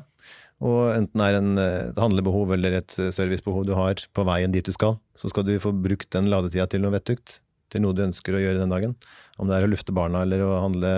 og 0.59 0.91
enten 0.91 1.23
er 1.23 1.37
en, 1.37 1.53
et 1.61 1.99
handlebehov 1.99 2.51
eller 2.55 2.81
et 2.81 2.95
eh, 2.99 3.13
servicebehov 3.15 3.63
du 3.67 3.73
har 3.77 4.01
på 4.15 4.25
veien 4.27 4.51
dit 4.51 4.65
du 4.65 4.75
skal, 4.75 4.97
så 5.15 5.31
skal 5.31 5.47
du 5.47 5.55
få 5.63 5.71
brukt 5.71 6.09
den 6.15 6.27
ladetida 6.31 6.67
til 6.69 6.83
noe 6.83 6.93
vettugt, 6.97 7.39
til 7.71 7.85
noe 7.85 7.95
du 7.95 8.03
ønsker 8.03 8.35
å 8.35 8.41
gjøre 8.43 8.59
den 8.61 8.73
dagen. 8.73 8.97
Om 9.39 9.49
det 9.49 9.57
er 9.57 9.67
å 9.67 9.71
lufte 9.71 9.95
barna 9.95 10.25
eller 10.25 10.43
å 10.43 10.57
handle 10.65 10.91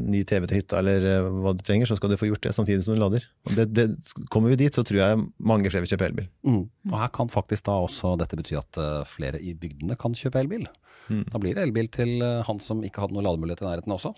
ny 0.00 0.22
TV 0.24 0.46
til 0.48 0.62
hytta 0.62 0.78
eller 0.80 1.04
eh, 1.04 1.26
hva 1.44 1.52
du 1.52 1.60
trenger, 1.64 1.88
så 1.90 1.98
skal 1.98 2.12
du 2.12 2.16
få 2.20 2.30
gjort 2.30 2.46
det 2.46 2.54
samtidig 2.56 2.86
som 2.86 2.96
du 2.96 3.02
lader. 3.02 3.26
Og 3.44 3.56
det, 3.58 3.66
det, 3.76 3.86
kommer 4.32 4.54
vi 4.54 4.60
dit, 4.62 4.74
så 4.74 4.84
tror 4.86 5.00
jeg 5.02 5.20
mange 5.36 5.68
flere 5.68 5.84
vil 5.84 5.92
kjøpe 5.92 6.08
elbil. 6.08 6.30
Mm. 6.48 6.62
Og 6.88 6.96
her 7.02 7.12
kan 7.18 7.32
faktisk 7.32 7.66
da 7.68 7.76
også 7.84 8.14
dette 8.20 8.38
bety 8.40 8.56
at 8.60 8.80
eh, 8.80 9.02
flere 9.08 9.42
i 9.44 9.52
bygdene 9.58 9.98
kan 10.00 10.16
kjøpe 10.16 10.40
elbil. 10.40 10.64
Da 11.08 11.40
blir 11.40 11.56
det 11.56 11.64
elbil 11.64 11.86
til 11.92 12.18
eh, 12.24 12.40
han 12.48 12.58
som 12.64 12.80
ikke 12.84 13.04
hadde 13.04 13.16
noen 13.16 13.28
lademulighet 13.28 13.62
i 13.64 13.68
nærheten 13.68 13.94
også. 13.96 14.14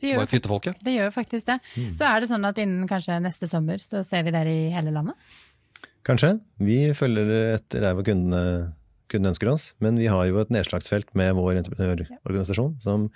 Det 0.00 0.14
gjør, 0.14 0.22
bare 0.24 0.72
det 0.80 0.94
gjør 0.94 1.10
faktisk 1.12 1.50
det. 1.50 1.58
Så 1.98 2.06
er 2.08 2.22
det 2.22 2.30
sånn 2.30 2.46
at 2.48 2.56
innen 2.62 2.86
kanskje 2.88 3.18
neste 3.20 3.50
sommer 3.50 3.82
så 3.82 4.00
ser 4.06 4.24
vi 4.24 4.32
dere 4.32 4.48
i 4.48 4.70
hele 4.72 4.94
landet? 4.94 5.18
Kanskje. 6.08 6.38
Vi 6.62 6.78
følger 6.96 7.58
etter 7.58 7.84
der 7.84 7.98
hvor 7.98 8.06
kundene, 8.06 8.70
kundene 9.12 9.34
ønsker 9.34 9.50
oss, 9.52 9.74
men 9.84 10.00
vi 10.00 10.08
har 10.08 10.24
jo 10.30 10.40
et 10.40 10.54
nedslagsfelt 10.54 11.12
med 11.18 11.34
vår 11.36 11.60
entreprenørorganisasjon 11.60 12.78
som 12.80 13.10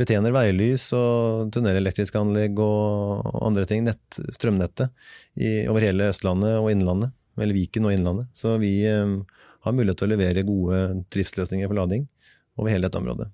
betjener 0.00 0.34
veilys 0.34 0.88
og 0.96 1.50
tunnelelektriske 1.54 2.20
anlegg 2.20 2.60
og 2.64 3.26
andre 3.44 3.66
ting, 3.68 3.84
nett, 3.86 4.20
strømnettet, 4.36 4.92
i, 5.36 5.66
over 5.70 5.84
hele 5.84 6.08
Østlandet 6.10 6.56
og 6.58 6.70
Innlandet, 6.72 7.12
eller 7.40 7.56
Viken 7.56 7.88
og 7.88 7.94
Innlandet. 7.94 8.30
Så 8.36 8.56
vi 8.62 8.72
um, 8.88 9.20
har 9.66 9.76
mulighet 9.76 10.00
til 10.00 10.08
å 10.08 10.14
levere 10.14 10.46
gode 10.48 10.80
driftsløsninger 11.12 11.70
for 11.70 11.80
lading 11.80 12.06
over 12.60 12.72
hele 12.72 12.88
dette 12.88 13.00
området. 13.00 13.28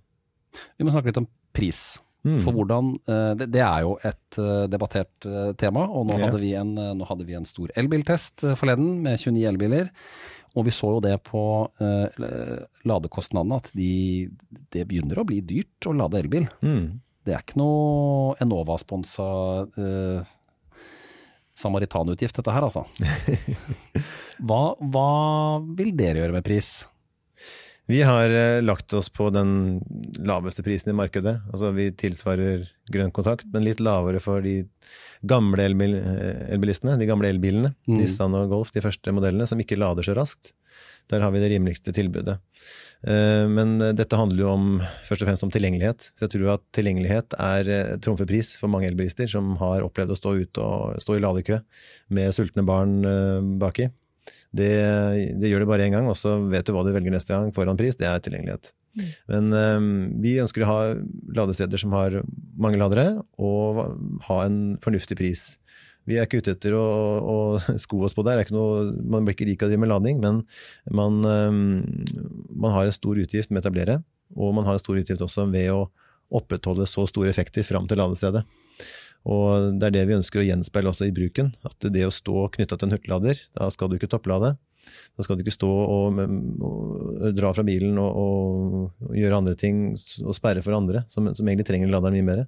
Vi 0.77 0.87
må 0.87 0.93
snakke 0.95 1.13
litt 1.13 1.23
om 1.23 1.29
pris. 1.57 1.97
Mm. 2.27 2.39
For 2.43 2.57
hvordan, 2.57 2.95
eh, 3.07 3.33
det, 3.39 3.51
det 3.55 3.63
er 3.63 3.85
jo 3.87 3.97
et 4.03 4.39
eh, 4.43 4.65
debattert 4.71 5.29
eh, 5.29 5.53
tema, 5.61 5.85
og 5.87 6.09
nå 6.09 6.19
hadde, 6.19 6.41
vi 6.43 6.57
en, 6.59 6.75
nå 6.75 7.07
hadde 7.07 7.27
vi 7.29 7.37
en 7.39 7.47
stor 7.47 7.71
elbiltest 7.79 8.49
forleden 8.59 8.97
med 9.05 9.21
29 9.23 9.47
elbiler. 9.53 9.93
Og 10.57 10.65
vi 10.67 10.73
så 10.73 10.89
jo 10.95 11.03
det 11.05 11.15
på 11.29 11.43
eh, 11.85 12.23
ladekostnadene, 12.89 13.61
at 13.61 13.69
de, 13.77 14.27
det 14.73 14.87
begynner 14.89 15.21
å 15.21 15.27
bli 15.29 15.43
dyrt 15.45 15.87
å 15.87 15.95
lade 15.95 16.19
elbil. 16.23 16.49
Mm. 16.65 16.97
Det 17.27 17.35
er 17.35 17.45
ikke 17.45 17.61
noe 17.61 18.35
Enova-sponsa 18.43 19.29
eh, 19.77 20.35
samaritanutgift, 21.57 22.41
dette 22.41 22.55
her 22.57 22.67
altså. 22.67 22.87
Hva, 24.47 24.77
hva 24.77 25.09
vil 25.79 25.95
dere 25.97 26.21
gjøre 26.21 26.37
med 26.37 26.45
pris? 26.45 26.83
Vi 27.87 28.03
har 28.03 28.31
eh, 28.31 28.63
lagt 28.63 28.93
oss 28.93 29.09
på 29.09 29.29
den 29.31 29.81
laveste 30.19 30.63
prisen 30.67 30.91
i 30.91 30.97
markedet. 30.97 31.39
Altså 31.53 31.71
Vi 31.75 31.91
tilsvarer 31.95 32.67
grønn 32.91 33.13
kontakt, 33.15 33.47
men 33.53 33.67
litt 33.67 33.83
lavere 33.83 34.19
for 34.23 34.43
de 34.43 34.65
gamle 35.27 35.63
elbil, 35.69 35.95
eh, 36.01 36.49
elbilistene, 36.55 36.97
de 36.99 37.07
gamle 37.07 37.31
elbilene. 37.31 37.75
Mm. 37.87 38.01
Nissan 38.01 38.35
og 38.35 38.51
Golf, 38.51 38.73
de 38.75 38.83
første 38.83 39.15
modellene, 39.15 39.47
som 39.47 39.63
ikke 39.63 39.79
lader 39.79 40.07
så 40.07 40.17
raskt. 40.19 40.51
Der 41.13 41.23
har 41.23 41.31
vi 41.31 41.39
det 41.39 41.53
rimeligste 41.53 41.95
tilbudet. 41.95 42.41
Eh, 43.07 43.47
Men 43.47 43.79
dette 43.79 44.19
handler 44.19 44.43
jo 44.43 44.49
om, 44.51 44.67
først 45.07 45.23
og 45.23 45.31
fremst 45.31 45.47
om 45.47 45.53
tilgjengelighet. 45.55 46.09
Så 46.19 46.27
jeg 46.27 46.33
tror 46.35 46.57
at 46.57 46.65
tilgjengelighet 46.75 47.39
er 47.39 48.01
trumfepris 48.03 48.57
for 48.59 48.73
mange 48.73 48.91
elbilister 48.91 49.31
som 49.31 49.55
har 49.63 49.87
opplevd 49.87 50.11
å 50.11 50.19
stå 50.19 50.35
ute 50.43 50.59
og 50.67 50.99
stå 51.07 51.21
i 51.21 51.23
ladekø 51.23 51.61
med 52.11 52.35
sultne 52.35 52.67
barn 52.67 52.99
baki. 53.63 53.93
Det, 54.57 54.73
det 55.41 55.51
gjør 55.51 55.65
det 55.65 55.69
bare 55.69 55.87
én 55.87 55.95
gang, 55.97 56.09
og 56.09 56.17
så 56.19 56.37
vet 56.49 56.67
du 56.67 56.73
hva 56.75 56.85
du 56.87 56.93
velger 56.95 57.13
neste 57.13 57.35
gang 57.35 57.53
foran 57.55 57.79
pris. 57.79 57.99
Det 57.99 58.09
er 58.09 58.23
tilgjengelighet. 58.25 58.73
Men 59.29 59.53
um, 59.53 59.91
vi 60.23 60.39
ønsker 60.41 60.65
å 60.65 60.71
ha 60.71 60.81
ladesteder 61.37 61.81
som 61.81 61.93
har 61.97 62.23
mange 62.57 62.81
ladere, 62.81 63.11
og 63.37 63.83
ha 64.29 64.41
en 64.47 64.61
fornuftig 64.85 65.19
pris. 65.21 65.45
Vi 66.07 66.17
er 66.17 66.29
ikke 66.29 66.41
ute 66.41 66.55
etter 66.55 66.77
å, 66.79 66.87
å 67.21 67.37
sko 67.85 68.05
oss 68.07 68.17
på 68.17 68.25
det. 68.27 68.39
det 68.39 68.57
noe, 68.57 68.89
man 69.03 69.27
blir 69.27 69.37
ikke 69.37 69.49
rik 69.49 69.63
av 69.63 69.69
å 69.69 69.75
drive 69.75 69.85
med 69.85 69.93
lading, 69.93 70.23
men 70.23 70.43
man, 70.95 71.21
um, 71.27 71.63
man, 72.55 72.73
har 72.73 72.87
en 72.87 72.97
stor 72.97 73.21
utgift 73.21 73.53
med 73.53 73.61
å 73.61 73.67
etablere. 73.67 74.01
Og 74.37 74.55
man 74.57 74.67
har 74.67 74.79
en 74.79 74.83
stor 74.83 74.99
utgift 74.99 75.23
også 75.23 75.47
ved 75.53 75.71
å 75.75 75.87
opprettholde 76.35 76.87
så 76.91 77.07
store 77.09 77.31
effekter 77.33 77.67
fram 77.67 77.89
til 77.89 78.01
ladestedet. 78.01 78.45
Og 79.27 79.75
det 79.81 79.89
er 79.89 79.97
det 79.97 80.05
vi 80.09 80.17
ønsker 80.21 80.43
å 80.43 80.47
gjenspeile 80.47 80.93
også 80.93 81.09
i 81.09 81.15
bruken. 81.15 81.51
At 81.67 81.89
det 81.91 82.07
å 82.07 82.15
stå 82.15 82.47
knytta 82.55 82.79
til 82.79 82.89
en 82.89 82.95
hurtiglader, 82.95 83.43
da 83.59 83.69
skal 83.75 83.91
du 83.91 83.99
ikke 83.99 84.11
topplade. 84.13 84.55
Da 85.19 85.25
skal 85.25 85.39
du 85.39 85.43
ikke 85.43 85.55
stå 85.55 85.67
og, 85.67 86.19
og 86.63 87.25
dra 87.35 87.51
fra 87.57 87.65
bilen 87.67 87.97
og, 87.99 88.19
og, 88.21 88.77
og, 89.03 89.15
gjøre 89.19 89.41
andre 89.41 89.57
ting 89.59 89.81
og 89.97 90.37
sperre 90.37 90.63
for 90.63 90.77
andre, 90.77 91.03
som, 91.11 91.27
som 91.35 91.49
egentlig 91.49 91.67
trenger 91.67 91.91
laderen 91.91 92.15
mye 92.15 92.27
mer. 92.29 92.45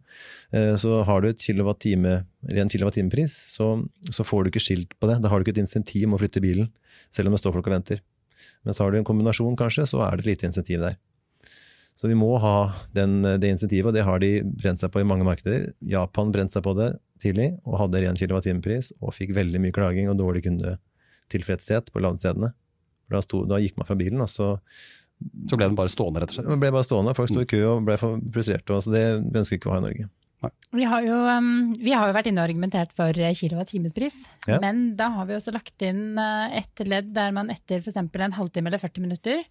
Eh, 0.55 0.75
så 0.79 1.01
har 1.09 1.25
du 1.25 1.31
et 1.31 1.43
kilowattime, 1.43 2.21
ren 2.55 2.71
kilowattimepris, 2.71 3.35
så, 3.57 3.73
så 4.13 4.27
får 4.27 4.45
du 4.45 4.53
ikke 4.53 4.63
skilt 4.63 4.95
på 5.01 5.11
det. 5.11 5.19
Da 5.25 5.33
har 5.33 5.41
du 5.41 5.47
ikke 5.47 5.57
et 5.57 5.65
insentiv 5.65 6.07
med 6.07 6.21
å 6.21 6.23
flytte 6.23 6.45
bilen, 6.45 6.71
selv 7.11 7.33
om 7.33 7.35
det 7.35 7.43
står 7.43 7.59
folk 7.59 7.73
og 7.73 7.75
venter. 7.75 8.05
Men 8.63 8.77
så 8.77 8.85
har 8.85 8.93
du 8.93 9.01
en 9.01 9.09
kombinasjon, 9.09 9.59
kanskje, 9.59 9.89
så 9.89 10.05
er 10.07 10.21
det 10.21 10.29
lite 10.29 10.47
insentiv 10.47 10.85
der. 10.85 10.99
Så 11.99 12.07
vi 12.07 12.15
må 12.15 12.31
ha 12.39 12.71
den, 12.95 13.21
det 13.27 13.51
insentivet, 13.51 13.89
og 13.91 13.97
det 13.97 14.05
har 14.07 14.21
de 14.23 14.31
brent 14.47 14.79
seg 14.79 14.93
på 14.95 15.03
i 15.03 15.07
mange 15.09 15.27
markeder. 15.27 15.73
Japan 15.83 16.31
brente 16.35 16.55
seg 16.55 16.63
på 16.63 16.77
det 16.79 16.93
tidlig 17.19 17.49
og 17.67 17.81
hadde 17.81 18.05
ren 18.05 18.19
kilowattimepris 18.19 18.93
og 19.01 19.17
fikk 19.17 19.33
veldig 19.35 19.59
mye 19.65 19.75
klaging 19.75 20.11
og 20.13 20.21
dårlig 20.21 20.45
kundetilfredshet 20.47 21.91
på 21.91 22.03
landstedene. 22.05 22.53
Da, 23.11 23.23
stod, 23.25 23.49
da, 23.51 23.59
gikk 23.59 23.81
man 23.81 23.89
fra 23.89 23.99
bilen, 23.99 24.23
og 24.23 24.31
så 24.31 24.55
Så 25.49 25.57
ble 25.59 25.67
den 25.67 25.75
bare 25.75 25.91
stående, 25.91 26.21
rett 26.23 26.31
og 26.31 26.37
slett? 26.37 26.47
Den 26.47 26.61
ble 26.63 26.71
bare 26.71 26.87
stående. 26.87 27.17
Folk 27.19 27.33
sto 27.33 27.43
i 27.43 27.51
kø 27.51 27.65
og 27.67 27.87
ble 27.89 27.97
frustrerte. 27.99 28.77
Så 28.85 28.93
det 28.95 29.05
ønsker 29.19 29.57
vi 29.57 29.59
ikke 29.59 29.73
å 29.73 29.75
ha 29.75 29.81
i 29.81 29.87
Norge. 29.89 30.07
Vi 30.71 30.85
har, 30.87 31.03
jo, 31.03 31.17
um, 31.27 31.73
vi 31.81 31.91
har, 31.97 32.07
jo, 32.07 32.15
vært 32.15 32.29
inne 32.31 32.43
og 32.43 32.47
argumentert 32.47 32.93
for 32.95 33.17
kilowatt-timespris, 33.17 34.19
ja. 34.47 34.59
men 34.63 34.93
da 34.99 35.09
har 35.17 35.27
vi 35.27 35.35
også 35.35 35.55
lagt 35.55 35.83
inn 35.83 36.19
uh, 36.21 36.47
et 36.55 36.83
ledd 36.87 37.09
der 37.17 37.33
man 37.35 37.51
etter 37.51 37.81
f.eks. 37.83 37.97
en 37.99 38.37
halvtime 38.37 38.71
eller 38.71 38.83
40 38.83 39.07
minutter, 39.07 39.43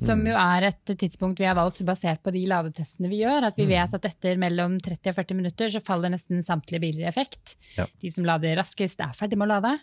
som 0.00 0.22
mm. 0.22 0.30
jo 0.30 0.38
er 0.40 0.68
et 0.70 0.94
tidspunkt 1.02 1.42
vi 1.42 1.48
har 1.48 1.58
valgt 1.58 1.82
basert 1.84 2.22
på 2.24 2.32
de 2.32 2.46
ladetestene 2.48 3.10
vi 3.12 3.20
gjør, 3.20 3.50
at 3.50 3.58
vi 3.58 3.66
mm. 3.68 3.74
vet 3.74 3.98
at 3.98 4.08
etter 4.12 4.40
mellom 4.40 4.78
30 4.80 5.12
og 5.12 5.18
40 5.18 5.40
minutter 5.42 5.74
så 5.74 5.84
faller 5.84 6.14
nesten 6.14 6.40
samtlige 6.46 6.86
biler 6.86 7.04
i 7.04 7.10
effekt. 7.10 7.58
Ja. 7.76 7.88
De 8.00 8.14
som 8.14 8.24
lader 8.28 8.56
raskest, 8.62 9.04
er 9.04 9.12
ferdig 9.18 9.40
med 9.40 9.50
å 9.50 9.56
lade. 9.58 9.74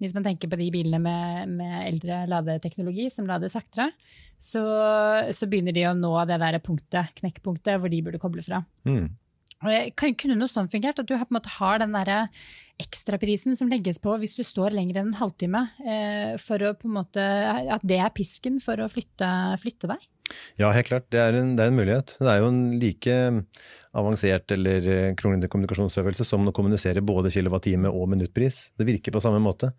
Hvis 0.00 0.14
man 0.16 0.24
tenker 0.24 0.48
på 0.52 0.58
de 0.60 0.70
bilene 0.72 1.00
med, 1.00 1.52
med 1.58 1.76
eldre 1.82 2.22
ladeteknologi 2.28 3.10
som 3.12 3.28
lader 3.28 3.52
saktere, 3.52 3.90
så, 4.36 4.64
så, 5.32 5.48
begynner 5.48 5.76
de 5.76 5.86
å 5.88 5.94
nå 5.96 6.12
det 6.28 6.40
der 6.42 6.58
punktet, 6.64 7.14
knekkpunktet 7.20 7.80
hvor 7.80 7.92
de 7.92 8.02
burde 8.04 8.20
koble 8.20 8.44
fra. 8.44 8.60
Mm. 8.88 9.08
Kunne 9.62 10.36
noe 10.36 10.52
sånn 10.52 10.68
fungert? 10.72 11.00
At 11.00 11.08
du 11.08 11.14
på 11.16 11.24
en 11.24 11.36
måte 11.38 11.52
har 11.56 11.80
den 11.80 11.94
der 11.96 12.28
ekstraprisen 12.82 13.56
som 13.56 13.70
legges 13.72 13.98
på 14.02 14.12
hvis 14.20 14.36
du 14.36 14.42
står 14.44 14.74
lenger 14.76 15.00
enn 15.00 15.14
en 15.14 15.20
halvtime, 15.20 15.62
eh, 15.80 16.34
for 16.40 16.60
å 16.60 16.74
på 16.76 16.90
en 16.90 16.98
måte, 16.98 17.22
at 17.72 17.84
det 17.86 17.98
er 18.04 18.12
pisken 18.14 18.60
for 18.60 18.82
å 18.84 18.90
flytte, 18.92 19.30
flytte 19.62 19.88
deg? 19.94 20.04
Ja, 20.60 20.72
helt 20.74 20.90
klart. 20.90 21.08
Det 21.14 21.22
er, 21.22 21.38
en, 21.38 21.54
det 21.56 21.64
er, 21.64 21.72
en, 21.72 21.78
mulighet. 21.78 22.16
Det 22.18 22.28
er 22.28 22.42
jo 22.42 22.50
en 22.50 22.62
like 22.82 23.16
avansert 23.96 24.52
eller 24.52 24.88
eh, 24.92 25.10
kronglete 25.16 25.48
kommunikasjonsøvelse 25.52 26.26
som 26.28 26.50
å 26.50 26.54
kommunisere 26.56 27.04
både 27.06 27.32
kilowattime 27.32 27.88
og 27.88 28.10
minuttpris. 28.12 28.66
Det 28.76 28.88
virker 28.88 29.14
på 29.14 29.22
samme 29.24 29.40
måte. 29.40 29.72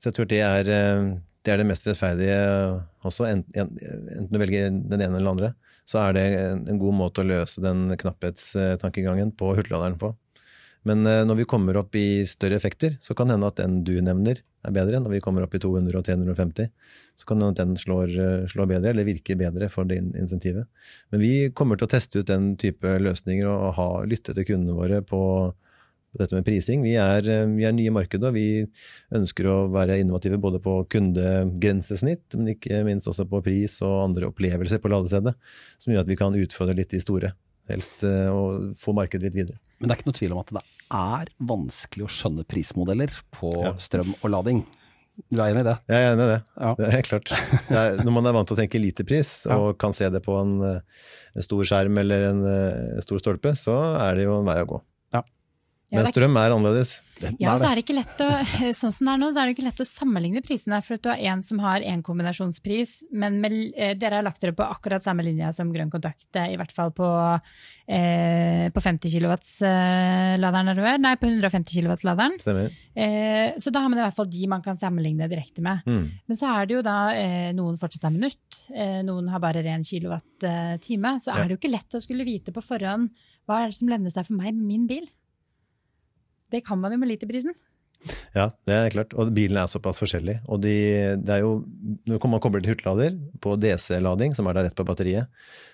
Så 0.00 0.10
jeg 0.10 0.18
tror 0.18 0.30
det 0.32 0.40
er 0.42 0.72
eh, 0.74 1.10
det, 1.44 1.52
er 1.52 1.60
det 1.60 1.68
mest 1.68 1.86
rettferdige 1.86 2.40
også, 3.06 3.28
enten 3.30 4.26
du 4.28 4.40
velger 4.40 4.72
den 4.72 4.98
ene 4.98 5.14
eller 5.14 5.20
den 5.22 5.34
andre 5.36 5.54
så 5.90 6.04
er 6.04 6.16
det 6.16 6.26
en 6.70 6.78
god 6.78 6.94
måte 6.94 7.22
å 7.22 7.26
løse 7.26 7.62
den 7.64 7.88
knapphetstankegangen 7.98 9.32
på 9.38 9.54
hurtigladeren 9.56 9.98
på. 9.98 10.12
Men 10.88 11.04
eh, 11.04 11.24
når 11.28 11.42
vi 11.42 11.48
kommer 11.48 11.76
opp 11.80 11.96
i 11.98 12.22
større 12.28 12.56
effekter, 12.56 12.96
så 13.04 13.16
kan 13.16 13.28
det 13.28 13.36
hende 13.36 13.50
at 13.50 13.58
den 13.60 13.80
du 13.84 13.96
nevner, 14.04 14.40
er 14.64 14.74
bedre. 14.76 15.00
Når 15.00 15.14
vi 15.14 15.22
kommer 15.24 15.44
opp 15.44 15.54
i 15.56 15.60
200 15.62 15.96
og 15.96 16.04
350, 16.04 16.68
så 17.16 17.28
kan 17.28 17.40
det 17.40 17.48
hende 17.48 17.56
at 17.56 17.62
den 17.62 17.80
slår, 17.80 18.12
eh, 18.12 18.46
slår 18.52 18.70
bedre, 18.70 18.92
eller 18.94 19.08
virker 19.08 19.40
bedre 19.40 19.70
for 19.72 19.88
det 19.88 19.98
insentivet. 20.20 20.68
Men 21.12 21.24
vi 21.24 21.32
kommer 21.56 21.80
til 21.80 21.88
å 21.88 21.92
teste 21.96 22.20
ut 22.22 22.30
den 22.30 22.54
type 22.60 22.96
løsninger 23.00 23.48
og 23.48 23.74
ha, 23.76 23.88
lytte 24.08 24.36
til 24.36 24.46
kundene 24.52 24.78
våre 24.78 25.02
på 25.04 25.20
dette 26.18 26.34
med 26.34 26.46
prising. 26.46 26.82
Vi 26.82 26.96
er, 26.98 27.26
eh, 27.28 27.46
vi 27.46 27.66
er 27.66 27.74
nye 27.76 27.90
i 27.90 27.94
markedet, 27.94 28.26
og 28.30 28.34
vi 28.34 28.64
ønsker 29.14 29.46
å 29.46 29.58
være 29.70 30.00
innovative 30.00 30.40
både 30.42 30.60
på 30.62 30.80
kundegrensesnitt, 30.90 32.34
men 32.38 32.54
ikke 32.56 32.82
minst 32.86 33.10
også 33.10 33.28
på 33.30 33.42
pris 33.46 33.78
og 33.86 34.08
andre 34.08 34.30
opplevelser 34.30 34.82
på 34.82 34.90
ladestedet, 34.90 35.36
som 35.78 35.94
gjør 35.94 36.04
at 36.04 36.10
vi 36.10 36.18
kan 36.18 36.34
utfordre 36.34 36.76
litt 36.78 36.90
de 36.90 37.02
store. 37.02 37.32
Helst 37.70 38.02
eh, 38.02 38.26
og 38.32 38.74
få 38.78 38.94
markedet 38.96 39.28
litt 39.28 39.38
videre. 39.38 39.60
Men 39.78 39.88
det 39.88 39.94
er 39.94 40.00
ikke 40.00 40.10
noe 40.10 40.18
tvil 40.18 40.34
om 40.34 40.42
at 40.42 40.52
det 40.56 40.66
er 40.90 41.32
vanskelig 41.38 42.04
å 42.04 42.10
skjønne 42.10 42.44
prismodeller 42.50 43.14
på 43.36 43.54
ja. 43.62 43.74
strøm 43.78 44.12
og 44.18 44.30
lading. 44.34 44.64
Du 45.30 45.36
er 45.36 45.52
enig 45.52 45.62
i 45.62 45.68
det? 45.68 45.76
Jeg 45.90 46.02
er 46.02 46.14
enig 46.14 46.24
i 46.24 46.30
det. 46.30 46.40
Ja. 46.56 46.74
Det 46.78 46.84
er 46.86 46.94
helt 46.96 47.08
klart. 47.10 47.32
Er, 47.70 47.98
når 48.02 48.14
man 48.16 48.26
er 48.26 48.34
vant 48.34 48.48
til 48.48 48.56
å 48.56 48.60
tenke 48.60 48.80
literpris, 48.80 49.32
og 49.52 49.76
kan 49.78 49.94
se 49.94 50.08
det 50.10 50.22
på 50.24 50.34
en, 50.40 50.54
eh, 50.66 51.08
en 51.36 51.46
stor 51.46 51.66
skjerm 51.70 52.02
eller 52.02 52.30
en, 52.32 52.44
en 52.96 53.04
stor 53.04 53.22
stolpe, 53.22 53.54
så 53.58 53.76
er 54.00 54.18
det 54.18 54.26
jo 54.26 54.40
en 54.40 54.48
vei 54.48 54.58
å 54.64 54.70
gå. 54.74 54.80
Men 55.92 56.06
strøm 56.10 56.36
er 56.38 56.54
annerledes. 56.54 56.98
Ja, 57.36 57.52
og 57.52 57.58
så 57.60 57.68
er 57.68 57.76
det 57.76 57.82
ikke 57.84 57.96
lett 57.98 58.22
å, 58.24 58.28
sånn 58.78 58.94
som 58.94 59.08
det 59.08 59.12
er 59.12 59.20
nå, 59.20 59.28
så 59.32 59.42
er 59.42 59.48
det 59.48 59.54
ikke 59.56 59.66
lett 59.66 59.82
å 59.82 59.86
sammenligne 59.88 60.42
prisene. 60.44 60.78
For 60.84 60.96
at 60.96 61.04
du 61.04 61.10
har 61.12 61.24
en 61.32 61.42
som 61.46 61.60
har 61.62 61.84
én 61.84 62.04
kombinasjonspris, 62.06 62.94
men 63.12 63.40
med, 63.42 63.56
eh, 63.74 63.92
dere 63.98 64.20
har 64.20 64.26
lagt 64.26 64.40
dere 64.42 64.56
på 64.56 64.66
akkurat 64.66 65.04
samme 65.04 65.24
linje 65.26 65.50
som 65.56 65.72
Grønn 65.74 65.92
kontakt, 65.92 66.28
i 66.40 66.56
hvert 66.58 66.72
fall 66.74 66.94
på, 66.96 67.08
eh, 67.90 68.68
på 68.72 68.84
50 68.84 69.12
kW-laderen, 69.12 71.00
Nei, 71.00 71.14
på 71.20 71.28
150 71.28 71.82
kW-laderen. 71.82 72.38
Stemmer. 72.40 72.72
Eh, 72.94 73.58
så 73.60 73.70
da 73.70 73.84
har 73.84 73.90
man 73.90 74.00
i 74.00 74.02
hvert 74.02 74.16
fall 74.16 74.30
de 74.30 74.46
man 74.50 74.62
kan 74.64 74.78
sammenligne 74.80 75.28
direkte 75.30 75.62
med. 75.64 75.84
Mm. 75.86 76.10
Men 76.26 76.38
så 76.38 76.50
er 76.54 76.66
det 76.66 76.78
jo 76.78 76.82
da 76.86 76.98
eh, 77.14 77.50
noen 77.56 77.78
fortsatt 77.80 78.08
har 78.08 78.14
minutt, 78.14 78.64
eh, 78.74 79.00
noen 79.06 79.30
har 79.30 79.42
bare 79.42 79.64
ren 79.66 79.84
kilowatt-time. 79.86 81.16
Så 81.20 81.34
er 81.34 81.46
det 81.46 81.56
jo 81.56 81.60
ikke 81.60 81.74
lett 81.76 81.96
å 81.96 82.02
skulle 82.02 82.26
vite 82.28 82.54
på 82.54 82.64
forhånd 82.64 83.10
hva 83.48 83.62
er 83.64 83.70
det 83.70 83.78
som 83.78 83.90
lønner 83.90 84.12
seg 84.12 84.26
for 84.28 84.38
meg 84.38 84.54
med 84.54 84.66
min 84.66 84.86
bil. 84.90 85.08
Det 86.50 86.64
kan 86.66 86.80
man 86.80 86.94
jo 86.94 87.00
med 87.00 87.12
literprisen. 87.12 87.54
Ja, 88.32 88.46
det 88.64 88.74
er 88.74 88.92
klart. 88.94 89.12
Og 89.18 89.28
bilene 89.36 89.62
er 89.64 89.70
såpass 89.70 90.00
forskjellige. 90.00 90.40
Og 90.48 90.62
de, 90.64 90.72
det 91.20 91.34
er 91.34 91.42
jo, 91.42 91.50
når 92.08 92.22
man 92.32 92.42
kobler 92.42 92.62
til 92.64 92.72
hurtiglader 92.72 93.16
på 93.44 93.56
DC-lading, 93.60 94.32
som 94.36 94.48
er 94.48 94.56
der 94.56 94.68
rett 94.68 94.78
på 94.78 94.86
batteriet, 94.88 95.28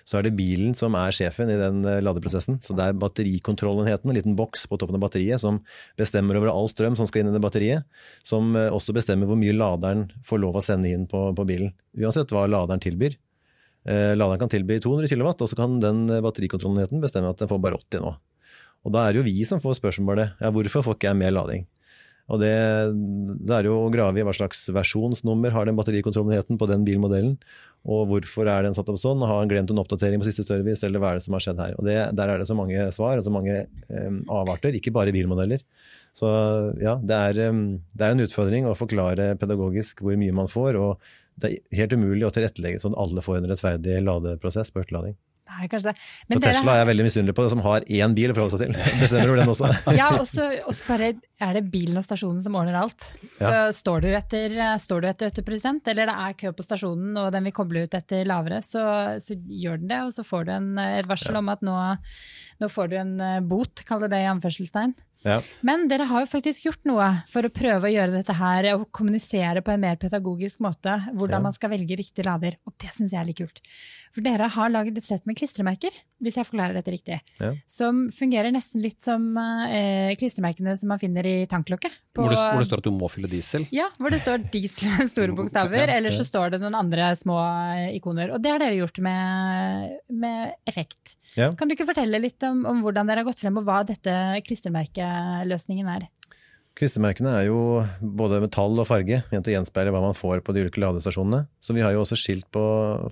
så 0.07 0.19
er 0.19 0.27
det 0.27 0.35
bilen 0.35 0.75
som 0.77 0.95
er 0.99 1.15
sjefen 1.15 1.51
i 1.51 1.57
den 1.59 1.85
eh, 1.87 2.01
ladeprosessen. 2.03 2.59
Så 2.63 2.75
det 2.77 2.83
er 2.83 2.99
batterikontrollenheten, 2.99 4.11
en 4.11 4.19
liten 4.19 4.35
boks 4.39 4.67
på 4.67 4.79
toppen 4.79 4.99
av 4.99 5.05
batteriet, 5.05 5.39
som 5.43 5.61
bestemmer 5.99 6.39
over 6.39 6.51
all 6.51 6.67
strøm 6.71 6.97
som 6.99 7.07
skal 7.07 7.23
inn 7.23 7.31
i 7.31 7.35
det 7.35 7.43
batteriet. 7.43 7.87
Som 8.27 8.55
eh, 8.59 8.71
også 8.75 8.95
bestemmer 8.97 9.29
hvor 9.29 9.39
mye 9.39 9.55
laderen 9.55 10.07
får 10.27 10.43
lov 10.43 10.59
å 10.59 10.65
sende 10.65 10.91
inn 10.91 11.07
på, 11.09 11.29
på 11.37 11.47
bilen. 11.47 11.71
Uansett 11.97 12.35
hva 12.35 12.47
laderen 12.49 12.83
tilbyr. 12.83 13.15
Eh, 13.87 14.13
laderen 14.19 14.43
kan 14.43 14.51
tilby 14.51 14.81
200 14.83 15.13
kW, 15.13 15.29
og 15.31 15.47
så 15.47 15.59
kan 15.59 15.79
den 15.83 16.09
batterikontrollenheten 16.11 17.03
bestemme 17.03 17.31
at 17.31 17.39
den 17.39 17.51
får 17.51 17.63
bare 17.63 17.79
80 17.79 18.03
nå. 18.03 18.17
Og 18.85 18.93
da 18.95 19.05
er 19.05 19.15
det 19.15 19.21
jo 19.21 19.27
vi 19.27 19.47
som 19.47 19.61
får 19.63 19.79
spørsmålet 19.79 20.37
ja, 20.43 20.51
hvorfor 20.53 20.85
får 20.85 20.97
ikke 20.97 21.11
jeg 21.11 21.19
mer 21.19 21.33
lading? 21.35 21.65
Og 22.27 22.41
det, 22.41 22.51
det 23.47 23.53
er 23.55 23.69
jo 23.69 23.77
å 23.85 23.91
grave 23.91 24.19
i 24.19 24.25
hva 24.27 24.33
slags 24.35 24.65
versjonsnummer 24.75 25.53
har 25.55 25.67
den 25.67 25.77
batterikontrollenheten 25.79 26.59
på 26.59 26.67
den 26.67 26.83
bilmodellen. 26.87 27.37
Og 27.87 28.09
hvorfor 28.09 28.49
er 28.51 28.65
den 28.65 28.75
satt 28.75 28.89
opp 28.91 28.97
sånn? 28.99 29.23
Har 29.23 29.39
han 29.39 29.51
glemt 29.51 29.71
en 29.71 29.79
oppdatering 29.79 30.19
på 30.19 30.27
siste 30.27 30.43
service, 30.43 30.83
eller 30.83 30.99
hva 30.99 31.13
er 31.13 31.19
det 31.19 31.23
som 31.23 31.37
har 31.37 31.45
skjedd 31.45 31.61
her? 31.63 31.77
Og 31.79 31.87
det, 31.87 31.95
Der 32.19 32.33
er 32.33 32.41
det 32.41 32.49
så 32.49 32.57
mange 32.57 32.89
svar 32.95 33.21
og 33.21 33.23
så 33.23 33.31
mange 33.31 33.61
um, 33.87 34.19
avarter, 34.41 34.75
ikke 34.75 34.91
bare 34.95 35.13
bilmodeller. 35.15 35.63
Så 36.17 36.27
ja, 36.83 36.97
det 36.99 37.21
er, 37.29 37.39
um, 37.53 37.61
det 37.95 38.03
er, 38.03 38.17
en 38.17 38.25
utfordring 38.25 38.67
å 38.67 38.75
forklare 38.75 39.29
pedagogisk 39.39 40.03
hvor 40.03 40.19
mye 40.19 40.35
man 40.35 40.51
får. 40.51 40.81
Og 40.81 41.07
det 41.39 41.53
er 41.53 41.79
helt 41.79 41.95
umulig 41.95 42.27
å 42.27 42.33
tilrettelegge 42.35 42.83
sånn 42.83 42.97
alle 42.99 43.23
får 43.23 43.39
en 43.39 43.49
rettferdig 43.53 44.01
ladeprosess 44.03 44.73
på 44.73 44.83
hurtiglading. 44.83 45.15
Nei, 45.47 45.67
kanskje 45.71 45.93
det. 45.93 46.03
Men 46.27 46.39
så 46.39 46.43
Tesla 46.49 46.73
er 46.73 46.81
jeg 46.81 46.89
veldig 46.89 47.05
misunnelig 47.07 47.35
på, 47.37 47.45
som 47.51 47.61
har 47.65 47.85
én 47.87 48.15
bil 48.17 48.33
å 48.33 48.35
forholde 48.35 48.57
seg 48.57 48.63
til. 48.65 48.77
Bestemmer 49.01 49.31
over 49.31 49.41
den 49.41 49.51
også. 49.53 49.69
ja, 49.99 50.09
og 50.17 50.27
så 50.27 50.47
bare 50.87 51.11
er 51.43 51.57
det 51.57 51.63
bilen 51.71 51.99
og 51.99 52.05
stasjonen 52.05 52.41
som 52.43 52.57
ordner 52.59 52.79
alt. 52.81 53.09
Så 53.37 53.51
ja. 53.53 53.63
står, 53.75 54.03
du 54.03 54.09
etter, 54.17 54.57
står 54.83 55.03
du 55.03 55.09
etter 55.11 55.31
80 55.31 55.81
eller 55.93 56.09
det 56.09 56.17
er 56.27 56.37
kø 56.41 56.53
på 56.57 56.65
stasjonen 56.65 57.17
og 57.21 57.31
den 57.35 57.47
vil 57.47 57.55
koble 57.55 57.85
ut 57.85 57.97
etter 57.97 58.27
lavere, 58.27 58.59
så, 58.65 58.83
så 59.23 59.37
gjør 59.37 59.81
den 59.81 59.91
det. 59.93 60.01
Og 60.07 60.15
så 60.15 60.25
får 60.27 60.47
du 60.47 60.53
en, 60.57 60.71
et 60.83 61.09
varsel 61.09 61.37
ja. 61.37 61.43
om 61.43 61.53
at 61.53 61.65
nå, 61.65 61.77
nå, 62.63 62.71
får 62.73 62.91
du 62.91 62.97
en 62.99 63.13
eh, 63.23 63.43
bot, 63.45 63.85
kall 63.87 64.03
det 64.05 64.11
det 64.15 64.23
i 64.25 64.31
anførselstegn. 64.33 64.97
Ja. 65.25 65.39
Men 65.65 65.87
dere 65.89 66.05
har 66.05 66.21
jo 66.23 66.29
faktisk 66.29 66.65
gjort 66.67 66.83
noe 66.85 67.07
for 67.27 67.41
å 67.47 67.49
prøve 67.53 67.89
å 67.89 67.91
gjøre 67.93 68.13
dette 68.19 68.35
her 68.37 68.67
og 68.75 68.85
kommunisere 68.95 69.63
på 69.65 69.73
en 69.73 69.81
mer 69.81 69.95
pedagogisk 69.97 70.59
måte 70.63 70.93
hvordan 71.15 71.39
Ja. 71.39 71.43
man 71.47 71.53
skal 71.53 71.69
velge 71.73 71.97
riktig 71.97 72.25
lader. 72.25 72.57
Og 72.67 72.73
det 72.77 72.91
syns 72.93 73.11
jeg 73.11 73.19
er 73.21 73.25
litt 73.25 73.37
kult. 73.41 73.61
For 74.13 74.21
dere 74.21 74.47
har 74.47 74.69
laget 74.69 74.97
et 74.97 75.05
sett 75.05 75.25
med 75.25 75.35
klistremerker, 75.37 75.91
hvis 76.23 76.37
jeg 76.39 76.47
forklarer 76.47 76.73
dette 76.79 76.89
riktig. 76.93 77.19
Ja. 77.39 77.51
Som 77.69 78.07
fungerer 78.09 78.49
nesten 78.51 78.81
litt 78.81 79.03
som 79.05 79.25
eh, 79.37 80.15
klistremerkene 80.17 80.73
som 80.79 80.89
man 80.89 80.97
finner 81.01 81.25
i 81.29 81.35
tanklokket. 81.49 81.93
på- 82.15 82.23
Hvor 82.25 82.33
det, 82.33 82.39
hvor 82.41 82.63
det 82.63 82.67
står 82.71 82.81
at 82.81 82.87
du 82.87 82.91
må 82.95 83.09
fylle 83.13 83.29
diesel. 83.29 83.67
Ja, 83.71 83.85
hvor 83.99 84.09
det 84.09 84.19
står 84.23 84.41
diesel 84.51 84.89
med 84.97 85.09
store 85.13 85.35
bokstaver, 85.37 85.91
eller 85.93 86.09
så 86.15 86.25
står 86.25 86.55
det 86.55 86.61
noen 86.63 86.75
andre 86.79 87.11
små 87.15 87.37
eh, 87.77 87.95
ikoner. 87.99 88.33
Og 88.33 88.41
det 88.41 88.51
har 88.55 88.59
dere 88.63 88.79
gjort 88.79 88.97
med, 89.05 89.97
med 90.09 90.55
effekt. 90.65 91.15
Ja. 91.37 91.51
Kan 91.53 91.69
du 91.69 91.75
ikke 91.77 91.85
fortelle 91.91 92.17
litt 92.23 92.41
om, 92.49 92.65
om 92.65 92.81
hvordan 92.81 93.05
dere 93.11 93.21
har 93.21 93.29
gått 93.29 93.43
frem, 93.45 93.57
og 93.61 93.67
hva 93.69 93.83
dette 93.85 94.17
klistremerkeløsningen 94.47 95.87
er? 95.97 96.07
Klistremerkene 96.77 97.31
er 97.33 97.47
jo 97.47 97.59
både 98.19 98.37
metall 98.43 98.77
og 98.77 98.85
farge, 98.85 99.23
ment 99.31 99.47
å 99.49 99.53
gjenspeile 99.53 99.89
hva 99.93 100.01
man 100.03 100.13
får 100.13 100.43
på 100.45 100.53
de 100.53 100.61
ulike 100.61 100.81
ladestasjonene. 100.83 101.47
Så 101.57 101.73
vi 101.73 101.81
har 101.81 101.95
jo 101.95 102.03
også 102.03 102.17
skilt 102.21 102.45
på 102.53 102.61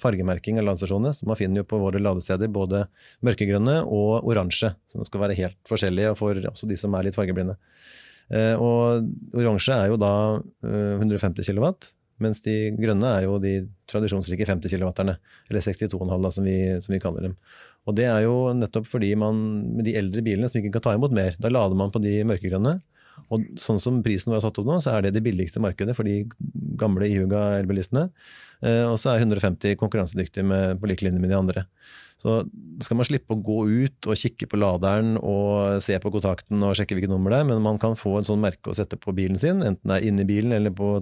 fargemerking 0.04 0.60
av 0.62 0.68
ladestasjonene, 0.68 1.16
så 1.18 1.26
man 1.26 1.40
finner 1.40 1.64
jo 1.64 1.70
på 1.72 1.80
våre 1.82 2.02
ladesteder 2.04 2.52
både 2.54 2.84
mørkegrønne 3.26 3.80
og 3.90 4.30
oransje, 4.30 4.70
som 4.92 5.08
skal 5.10 5.26
være 5.26 5.40
helt 5.42 5.58
forskjellige 5.66 6.14
for 6.20 6.38
også 6.52 6.70
de 6.70 6.78
som 6.78 6.94
er 6.94 7.10
litt 7.10 7.18
fargeblinde. 7.18 7.58
Eh, 8.30 8.54
Og 8.54 9.10
oransje 9.34 9.74
er 9.74 9.90
jo 9.90 9.98
da 10.02 10.14
eh, 10.38 11.02
150 11.02 11.50
kW, 11.50 11.70
mens 12.22 12.46
de 12.46 12.58
grønne 12.78 13.18
er 13.18 13.26
jo 13.26 13.40
de 13.42 13.58
tradisjonsrike 13.90 14.46
50 14.46 14.78
kW-erne, 14.78 15.18
eller 15.50 15.66
62,5 15.66 16.14
da, 16.22 16.32
som 16.32 16.46
som 16.86 16.94
vi 16.94 17.02
kaller 17.02 17.32
dem. 17.32 17.40
Og 17.86 17.98
det 17.98 18.06
er 18.10 18.26
jo 18.26 18.54
nettopp 18.54 18.86
fordi 18.90 19.16
man 19.18 19.42
med 19.78 19.86
de 19.90 19.98
eldre 19.98 20.22
bilene 20.22 20.50
som 20.50 20.62
ikke 20.62 20.78
kan 20.78 20.86
ta 20.86 20.94
imot 20.98 21.14
mer, 21.14 21.34
da 21.42 21.50
lader 21.50 21.78
man 21.78 21.90
på 21.94 22.02
de 22.02 22.22
mørkegrønne. 22.30 22.78
Og 23.34 23.46
sånn 23.62 23.82
som 23.82 24.02
prisen 24.06 24.34
er 24.36 24.44
satt 24.44 24.58
opp 24.62 24.68
nå, 24.68 24.80
så 24.84 24.94
er 24.94 25.06
det 25.06 25.16
det 25.16 25.24
billigste 25.26 25.62
markedet 25.64 25.96
for 25.98 26.08
de 26.08 26.24
gamle 26.80 27.08
ihuga 27.10 27.56
elbilistene. 27.62 28.10
Eh, 28.62 28.84
og 28.88 28.98
så 29.02 29.14
er 29.14 29.24
150 29.24 29.78
konkurransedyktige 29.82 30.46
med, 30.48 30.80
på 30.82 30.90
lik 30.92 31.04
linje 31.06 31.22
med 31.22 31.34
de 31.34 31.40
andre. 31.40 31.66
Så 32.22 32.38
skal 32.86 33.00
man 33.00 33.08
slippe 33.08 33.36
å 33.36 33.42
gå 33.44 33.58
ut 33.68 34.08
og 34.08 34.20
kikke 34.20 34.48
på 34.52 34.60
laderen 34.60 35.18
og 35.20 35.82
se 35.84 35.98
på 36.00 36.12
kontakten 36.14 36.64
og 36.64 36.78
sjekke 36.78 36.96
hvilket 36.96 37.12
nummer 37.12 37.34
det 37.34 37.42
er, 37.42 37.50
men 37.50 37.66
man 37.66 37.82
kan 37.82 37.98
få 38.00 38.20
en 38.20 38.28
sånn 38.28 38.44
merke 38.44 38.72
å 38.72 38.78
sette 38.78 39.00
på 39.00 39.14
bilen 39.18 39.40
sin, 39.42 39.60
enten 39.66 39.92
det 39.92 40.00
er 40.00 40.08
inni 40.08 40.28
bilen 40.28 40.56
eller 40.56 40.72
på, 40.76 40.94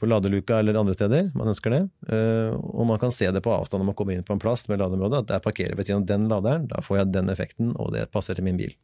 på 0.00 0.10
ladeluka 0.10 0.58
eller 0.58 0.80
andre 0.80 0.96
steder 0.98 1.30
man 1.38 1.52
ønsker 1.52 1.76
det. 1.76 1.82
Eh, 2.10 2.56
og 2.58 2.88
man 2.90 2.98
kan 3.02 3.14
se 3.14 3.30
det 3.30 3.44
på 3.44 3.54
avstand 3.54 3.84
når 3.84 3.92
man 3.92 3.98
kommer 4.00 4.16
inn 4.18 4.26
på 4.26 4.34
en 4.34 4.42
plass 4.42 4.66
med 4.72 4.82
ladeområde, 4.82 5.22
at 5.22 5.30
der 5.30 5.44
parkerer 5.44 5.78
ved 5.78 5.86
siden 5.86 6.02
av 6.02 6.10
den 6.10 6.26
laderen, 6.32 6.66
da 6.72 6.82
får 6.82 7.02
jeg 7.02 7.14
den 7.14 7.30
effekten, 7.32 7.76
og 7.78 7.94
det 7.94 8.08
passer 8.14 8.38
til 8.38 8.48
min 8.48 8.58
bil. 8.58 8.74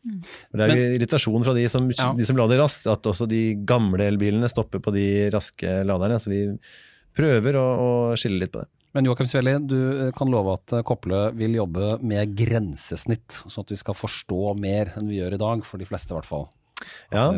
Og 0.00 0.56
Det 0.56 0.66
er 0.66 0.74
jo 0.74 0.90
irritasjon 0.98 1.44
fra 1.44 1.54
de 1.56 1.68
som, 1.68 1.88
Ja. 1.92 2.12
de 2.16 2.24
som 2.24 2.38
lader 2.38 2.62
raskt, 2.62 2.86
at 2.90 3.02
også 3.06 3.28
de 3.28 3.54
gamle 3.68 4.06
elbilene 4.08 4.48
stopper 4.48 4.80
på 4.80 4.94
de 4.94 5.06
raske 5.34 5.80
laderne. 5.84 6.18
Så 6.22 6.32
vi 6.32 6.42
prøver 7.16 7.58
å, 7.60 7.66
å 7.76 7.90
skille 8.16 8.40
litt 8.40 8.52
på 8.54 8.62
det. 8.64 8.70
Men 8.96 9.06
Joakim 9.06 9.28
Svelli, 9.30 9.52
du 9.70 9.78
eh, 10.08 10.10
kan 10.16 10.30
love 10.32 10.56
at 10.56 10.72
eh, 10.74 10.82
Kople 10.86 11.28
vil 11.38 11.54
jobbe 11.60 12.00
med 12.02 12.32
grensesnitt, 12.34 13.42
sånn 13.46 13.62
at 13.62 13.70
vi 13.70 13.78
skal 13.78 13.94
forstå 13.94 14.56
mer 14.58 14.90
enn 14.98 15.06
vi 15.10 15.20
gjør 15.20 15.36
i 15.36 15.42
dag, 15.44 15.64
for 15.68 15.78
de 15.78 15.86
fleste 15.86 16.10
i 16.10 16.16
hvert 16.18 16.26
fall. 16.26 16.48
Ja, 17.12 17.28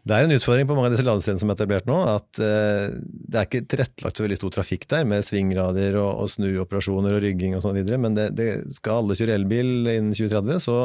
Det 0.00 0.14
er 0.16 0.22
jo 0.22 0.28
en 0.30 0.36
utfordring 0.38 0.68
på 0.68 0.74
mange 0.76 0.88
av 0.88 0.94
disse 0.94 1.04
ladestedene 1.04 1.40
som 1.42 1.50
er 1.52 1.56
etablert 1.58 1.88
nå, 1.90 1.96
at 2.08 2.38
eh, 2.44 2.94
det 3.02 3.36
er 3.40 3.48
ikke 3.48 3.66
tilrettelagt 3.68 4.16
så 4.20 4.24
veldig 4.24 4.38
stor 4.38 4.54
trafikk 4.54 4.86
der, 4.88 5.04
med 5.10 5.26
svingradier 5.26 5.98
og, 6.00 6.22
og 6.22 6.30
snuoperasjoner 6.32 7.18
og 7.18 7.24
rygging 7.24 7.56
og 7.58 7.64
sånn 7.66 7.76
videre, 7.76 7.98
men 8.00 8.14
det, 8.16 8.30
det 8.38 8.48
skal 8.78 9.02
alle 9.02 9.16
kjøre 9.18 9.36
elbil 9.40 9.90
innen 9.90 10.14
2030, 10.16 10.62
så 10.64 10.78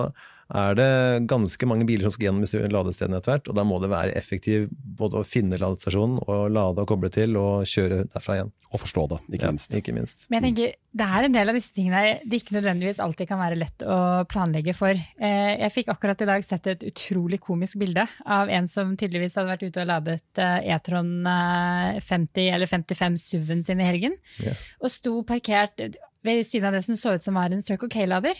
er 0.53 0.75
det 0.77 0.89
ganske 1.27 1.65
mange 1.65 1.85
biler 1.89 2.05
som 2.05 2.11
skal 2.13 2.27
gjennom 2.27 2.43
disse 2.45 2.59
ladestedene 2.69 3.17
etter 3.17 3.33
hvert, 3.33 3.47
og 3.49 3.55
da 3.57 3.63
må 3.65 3.79
det 3.81 3.89
være 3.89 4.13
effektivt 4.13 4.69
både 4.99 5.17
å 5.17 5.25
finne 5.25 5.57
ladestasjonen 5.57 6.19
og 6.27 6.51
lade 6.53 6.83
og 6.83 6.87
koble 6.91 7.09
til 7.09 7.33
og 7.41 7.65
kjøre 7.65 8.03
derfra 8.13 8.35
igjen. 8.37 8.51
Og 8.75 8.81
forstå 8.81 9.03
det, 9.09 9.17
ikke 9.37 9.45
Ja, 9.45 9.51
minst. 9.55 9.71
ikke 9.79 9.93
minst. 9.95 10.25
Men 10.29 10.43
jeg 10.43 10.49
tenker, 10.53 10.73
det 10.99 11.05
er 11.07 11.23
en 11.25 11.31
del 11.37 11.49
av 11.49 11.55
disse 11.55 11.71
tingene 11.73 12.19
det 12.27 12.39
ikke 12.41 12.55
nødvendigvis 12.57 12.99
alltid 12.99 13.27
kan 13.29 13.39
være 13.39 13.57
lett 13.57 13.85
å 13.87 13.97
planlegge 14.27 14.73
for. 14.75 14.91
Eh, 14.91 15.55
Jeg 15.65 15.71
fikk 15.71 15.87
akkurat 15.95 16.21
i 16.21 16.25
dag 16.29 16.43
sett 16.43 16.67
et 16.67 16.83
utrolig 16.83 17.39
komisk 17.39 17.79
bilde 17.79 18.05
av 18.25 18.49
en 18.49 18.67
som 18.67 18.95
tydeligvis 18.97 19.35
hadde 19.39 19.49
vært 19.53 19.63
ute 19.69 19.81
og 19.81 19.87
ladet 19.87 20.21
eh, 20.37 20.73
E-tron 20.75 21.25
eh, 21.25 21.99
50 22.03 22.51
eller 22.53 22.67
55 22.67 23.17
SUV-en 23.17 23.63
sin 23.63 23.79
i 23.79 23.87
helgen, 23.87 24.17
Ja. 24.43 24.53
og 24.81 24.91
sto 24.91 25.23
parkert 25.23 25.79
ved 26.25 26.41
siden 26.47 26.69
av 26.69 26.75
det 26.75 26.83
som 26.85 26.97
så 26.99 27.15
ut 27.15 27.23
som 27.23 27.37
var 27.37 27.53
en 27.53 27.63
Circle 27.63 27.89
K-lader. 27.91 28.39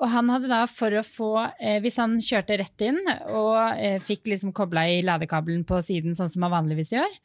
Og 0.00 0.10
han 0.12 0.30
hadde 0.32 0.50
da 0.50 0.64
for 0.70 0.94
å 0.96 1.04
få, 1.06 1.32
eh, 1.60 1.78
hvis 1.84 2.00
han 2.02 2.18
kjørte 2.24 2.58
rett 2.60 2.84
inn 2.86 3.00
og 3.28 3.56
eh, 3.76 3.98
fikk 4.02 4.32
liksom 4.32 4.54
kobla 4.56 4.86
i 4.90 5.00
ladekabelen 5.06 5.64
på 5.68 5.80
siden 5.84 6.16
sånn 6.18 6.30
som 6.32 6.44
man 6.46 6.54
vanligvis 6.54 6.94
gjør, 6.96 7.18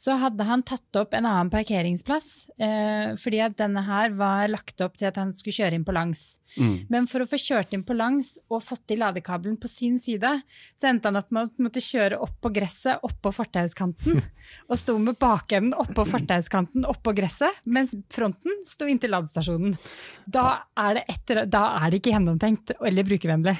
så 0.00 0.14
hadde 0.16 0.44
han 0.48 0.62
tatt 0.64 0.96
opp 0.96 1.12
en 1.12 1.26
annen 1.28 1.50
parkeringsplass, 1.52 2.28
eh, 2.56 3.10
fordi 3.20 3.40
at 3.44 3.58
denne 3.58 3.82
her 3.84 4.14
var 4.16 4.48
lagt 4.48 4.80
opp 4.80 4.94
til 4.96 5.10
at 5.10 5.18
han 5.20 5.34
skulle 5.36 5.58
kjøre 5.58 5.76
inn 5.76 5.84
på 5.84 5.92
langs. 5.92 6.22
Mm. 6.56 6.86
Men 6.88 7.08
for 7.10 7.20
å 7.20 7.26
få 7.28 7.36
kjørt 7.36 7.76
inn 7.76 7.84
på 7.84 7.96
langs 7.98 8.30
og 8.48 8.62
fått 8.64 8.94
i 8.94 8.96
ladekabelen 8.96 9.58
på 9.60 9.68
sin 9.68 9.98
side, 10.00 10.32
så 10.80 10.88
endte 10.88 11.12
han 11.12 11.20
opp 11.20 11.28
med 11.36 11.50
å 11.50 11.66
måtte 11.66 11.84
kjøre 11.84 12.16
opp 12.24 12.32
på 12.40 12.52
gresset, 12.56 13.04
oppå 13.04 13.34
fortauskanten, 13.42 14.24
og 14.72 14.80
sto 14.80 14.96
med 14.96 15.20
bakenden 15.20 15.76
oppå 15.76 16.08
fortauskanten, 16.08 16.88
oppå 16.88 17.12
gresset, 17.20 17.60
mens 17.68 17.92
fronten 18.08 18.64
sto 18.64 18.88
inntil 18.88 19.12
ladestasjonen. 19.12 19.76
Da 20.24 20.62
er 20.80 20.96
det, 20.96 21.06
etter, 21.12 21.44
da 21.44 21.74
er 21.76 21.90
det 21.92 22.00
ikke 22.00 22.16
gjennomtenkt 22.16 22.72
eller 22.80 23.04
brukervennlig. 23.04 23.58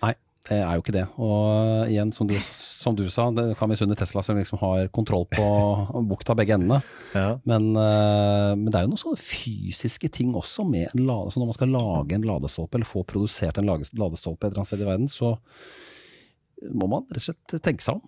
Nei, 0.00 0.16
det 0.44 0.58
er 0.60 0.76
jo 0.76 0.82
ikke 0.82 0.92
det. 0.92 1.04
Og 1.24 1.88
igjen, 1.88 2.10
som 2.12 2.28
du, 2.28 2.34
som 2.36 2.96
du 2.96 3.06
sa, 3.08 3.30
det 3.32 3.54
kan 3.56 3.70
misunne 3.70 3.96
Tesla 3.96 4.20
som 4.24 4.36
liksom 4.36 4.60
har 4.60 4.90
kontroll 4.92 5.24
på 5.30 5.46
bukta 6.04 6.36
begge 6.36 6.58
endene. 6.58 6.82
Ja. 7.14 7.38
Men, 7.48 7.70
eh, 7.80 8.50
men 8.52 8.68
det 8.68 8.76
er 8.76 8.84
jo 8.84 8.92
noen 8.92 9.00
sånne 9.00 9.22
fysiske 9.24 10.10
ting 10.12 10.34
også 10.36 10.66
med 10.68 10.90
en 10.90 11.06
lade, 11.08 11.32
så 11.32 11.40
når 11.40 11.48
man 11.48 11.56
skal 11.56 11.72
lage 11.72 12.18
en 12.18 12.28
ladestolpe, 12.28 12.76
eller 12.76 12.90
få 12.90 13.06
produsert 13.08 13.60
en 13.60 13.70
ladestolpe 13.72 14.44
et 14.44 14.50
eller 14.50 14.60
annet 14.60 14.72
sted 14.72 14.84
i 14.84 14.90
verden, 14.90 15.08
så 15.08 15.32
må 16.76 16.90
man 16.92 17.08
rett 17.08 17.22
og 17.22 17.28
slett 17.30 17.56
tenke 17.64 17.86
seg 17.86 17.96
om. 17.96 18.04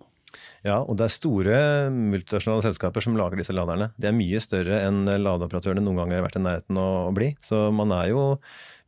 Ja, 0.65 0.81
og 0.81 0.97
det 0.99 1.07
er 1.07 1.13
store 1.13 1.59
multinasjonale 1.93 2.65
selskaper 2.65 3.03
som 3.03 3.15
lager 3.17 3.39
disse 3.39 3.55
laderne. 3.55 3.91
De 3.97 4.09
er 4.09 4.17
mye 4.17 4.41
større 4.43 4.81
enn 4.87 5.05
ladeoperatørene 5.07 5.83
noen 5.83 6.01
ganger 6.01 6.19
har 6.19 6.27
vært 6.27 6.39
i 6.39 6.43
nærheten 6.43 6.81
å, 6.81 6.89
bli. 7.15 7.31
Så 7.43 7.67
man 7.75 7.93
er 7.95 8.11
jo 8.11 8.25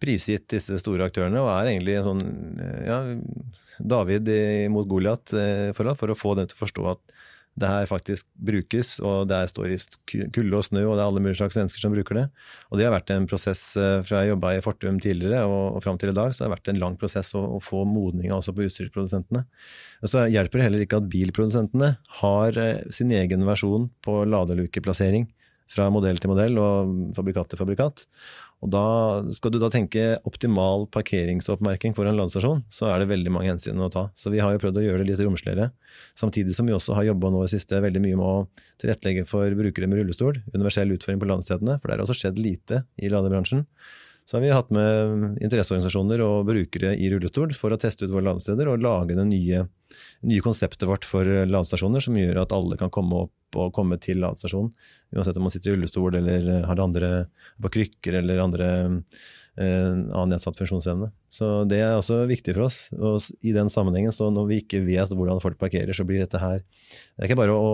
prisgitt 0.01 0.49
disse 0.51 0.79
store 0.81 1.07
aktørene, 1.09 1.39
og 1.43 1.51
er 1.53 1.71
egentlig 1.71 1.97
en 1.99 2.09
sånn 2.09 2.25
ja, 2.87 2.99
David 3.79 4.31
mot 4.73 4.87
Goliat 4.89 5.33
eh, 5.39 5.69
for 5.75 6.11
å 6.11 6.17
få 6.17 6.35
dem 6.39 6.49
til 6.49 6.57
å 6.57 6.63
forstå 6.65 6.87
at 6.91 7.18
det 7.59 7.69
her 7.69 7.87
faktisk 7.89 8.27
brukes, 8.39 8.95
og 9.03 9.27
det 9.29 9.39
står 9.51 9.73
i 9.73 9.77
ku- 10.09 10.27
kulde 10.35 10.59
og 10.59 10.65
snø, 10.67 10.83
og 10.87 10.95
det 10.95 11.03
er 11.03 11.09
alle 11.09 11.23
mulige 11.23 11.39
slags 11.41 11.57
mennesker 11.59 11.83
som 11.83 11.95
bruker 11.95 12.19
det. 12.21 12.25
Og 12.71 12.79
det 12.79 12.87
har 12.87 12.95
vært 12.95 13.11
en 13.15 13.27
prosess 13.29 13.63
eh, 13.79 13.99
fra 14.07 14.23
jeg 14.23 14.33
jobba 14.33 14.53
i 14.55 14.61
Fortum 14.65 14.99
tidligere 15.03 15.43
og, 15.47 15.75
og 15.77 15.83
fram 15.85 15.99
til 15.99 16.13
i 16.13 16.17
dag, 16.17 16.31
så 16.33 16.43
det 16.43 16.49
har 16.49 16.55
vært 16.57 16.71
en 16.73 16.81
lang 16.81 16.95
prosess 16.99 17.33
å, 17.37 17.43
å 17.57 17.59
få 17.63 17.83
modninga 17.89 18.37
også 18.37 18.55
på 18.55 18.67
utstyrsprodusentene. 18.67 19.43
Og 20.03 20.13
så 20.13 20.25
hjelper 20.31 20.61
det 20.61 20.69
heller 20.69 20.85
ikke 20.85 21.01
at 21.01 21.09
bilprodusentene 21.11 21.93
har 22.21 22.61
eh, 22.63 22.85
sin 22.95 23.11
egen 23.15 23.43
versjon 23.49 23.89
på 24.05 24.21
ladelukeplassering 24.29 25.27
fra 25.69 25.85
modell 25.93 26.17
til 26.17 26.31
modell 26.31 26.57
og 26.57 26.93
fabrikat 27.13 27.51
til 27.51 27.59
fabrikat. 27.61 28.07
Og 28.59 28.71
da 28.73 28.85
skal 29.31 29.53
du 29.53 29.59
da 29.61 29.69
tenke 29.71 30.17
optimal 30.27 30.83
parkeringsoppmerking 30.91 31.93
for 31.95 32.09
en 32.09 32.17
ladestasjon, 32.17 32.65
så 32.73 32.89
er 32.89 32.99
det 32.99 33.07
veldig 33.11 33.31
mange 33.31 33.47
hensyn 33.53 33.79
å 33.79 33.87
ta. 33.93 34.09
Så 34.19 34.33
vi 34.33 34.41
har 34.43 34.51
jo 34.51 34.59
prøvd 34.65 34.81
å 34.81 34.83
gjøre 34.83 35.05
det 35.05 35.13
litt 35.13 35.23
romsligere. 35.23 35.69
Samtidig 36.19 36.57
som 36.57 36.67
vi 36.67 36.75
også 36.75 36.97
har 36.97 37.07
jobba 37.07 37.31
nå 37.31 37.45
i 37.45 37.53
siste 37.53 37.79
veldig 37.79 38.03
mye 38.03 38.19
med 38.19 38.27
å 38.27 38.67
tilrettelegge 38.81 39.23
for 39.29 39.55
brukere 39.55 39.87
med 39.87 40.01
rullestol. 40.01 40.41
Universell 40.51 40.91
utføring 40.91 41.23
på 41.23 41.31
landstedene, 41.31 41.79
for 41.79 41.87
det 41.87 41.95
har 41.95 42.03
også 42.03 42.19
skjedd 42.19 42.43
lite 42.43 42.83
i 42.99 43.11
ladebransjen. 43.13 43.63
Så 44.27 44.37
har 44.37 44.43
vi 44.43 44.51
hatt 44.53 44.75
med 44.75 45.39
interesseorganisasjoner 45.41 46.21
og 46.21 46.51
brukere 46.51 46.91
i 46.99 47.07
rullestol 47.09 47.55
for 47.57 47.73
å 47.73 47.79
teste 47.81 48.05
ut 48.05 48.11
våre 48.11 48.27
ladesteder 48.27 48.69
og 48.69 48.83
lage 48.83 49.15
den 49.17 49.31
nye, 49.31 49.63
nye 50.27 50.45
konseptet 50.45 50.87
vårt 50.89 51.07
for 51.07 51.25
ladestasjoner, 51.25 52.03
som 52.03 52.17
gjør 52.17 52.43
at 52.43 52.55
alle 52.55 52.79
kan 52.79 52.93
komme 52.93 53.25
opp 53.25 53.35
og 53.57 53.73
komme 53.73 53.97
til 54.01 54.21
ladestasjonen. 54.21 54.71
Uansett 55.15 55.37
om 55.39 55.47
man 55.47 55.53
sitter 55.53 55.71
i 55.71 55.77
rullestol 55.77 56.19
eller 56.19 56.49
har 56.67 56.77
det 56.77 56.85
andre 56.85 57.11
på 57.61 57.71
krykker 57.79 58.19
eller 58.19 58.43
andre 58.43 58.67
eh, 59.57 59.89
annen 59.89 60.35
nedsatt 60.35 60.59
funksjonsevne. 60.59 61.09
Så 61.33 61.47
det 61.69 61.79
er 61.81 61.95
også 61.97 62.23
viktig 62.29 62.55
for 62.55 62.67
oss. 62.67 62.79
Og 62.97 63.45
i 63.45 63.53
den 63.53 63.69
sammenhengen, 63.73 64.13
så 64.13 64.29
når 64.33 64.49
vi 64.49 64.59
ikke 64.63 64.81
vet 64.85 65.13
hvordan 65.13 65.41
folk 65.43 65.59
parkerer, 65.61 65.93
så 65.93 66.05
blir 66.07 66.23
dette 66.23 66.41
her 66.41 66.61
Det 66.61 67.23
er 67.23 67.29
ikke 67.29 67.39
bare 67.41 67.57
å 67.57 67.71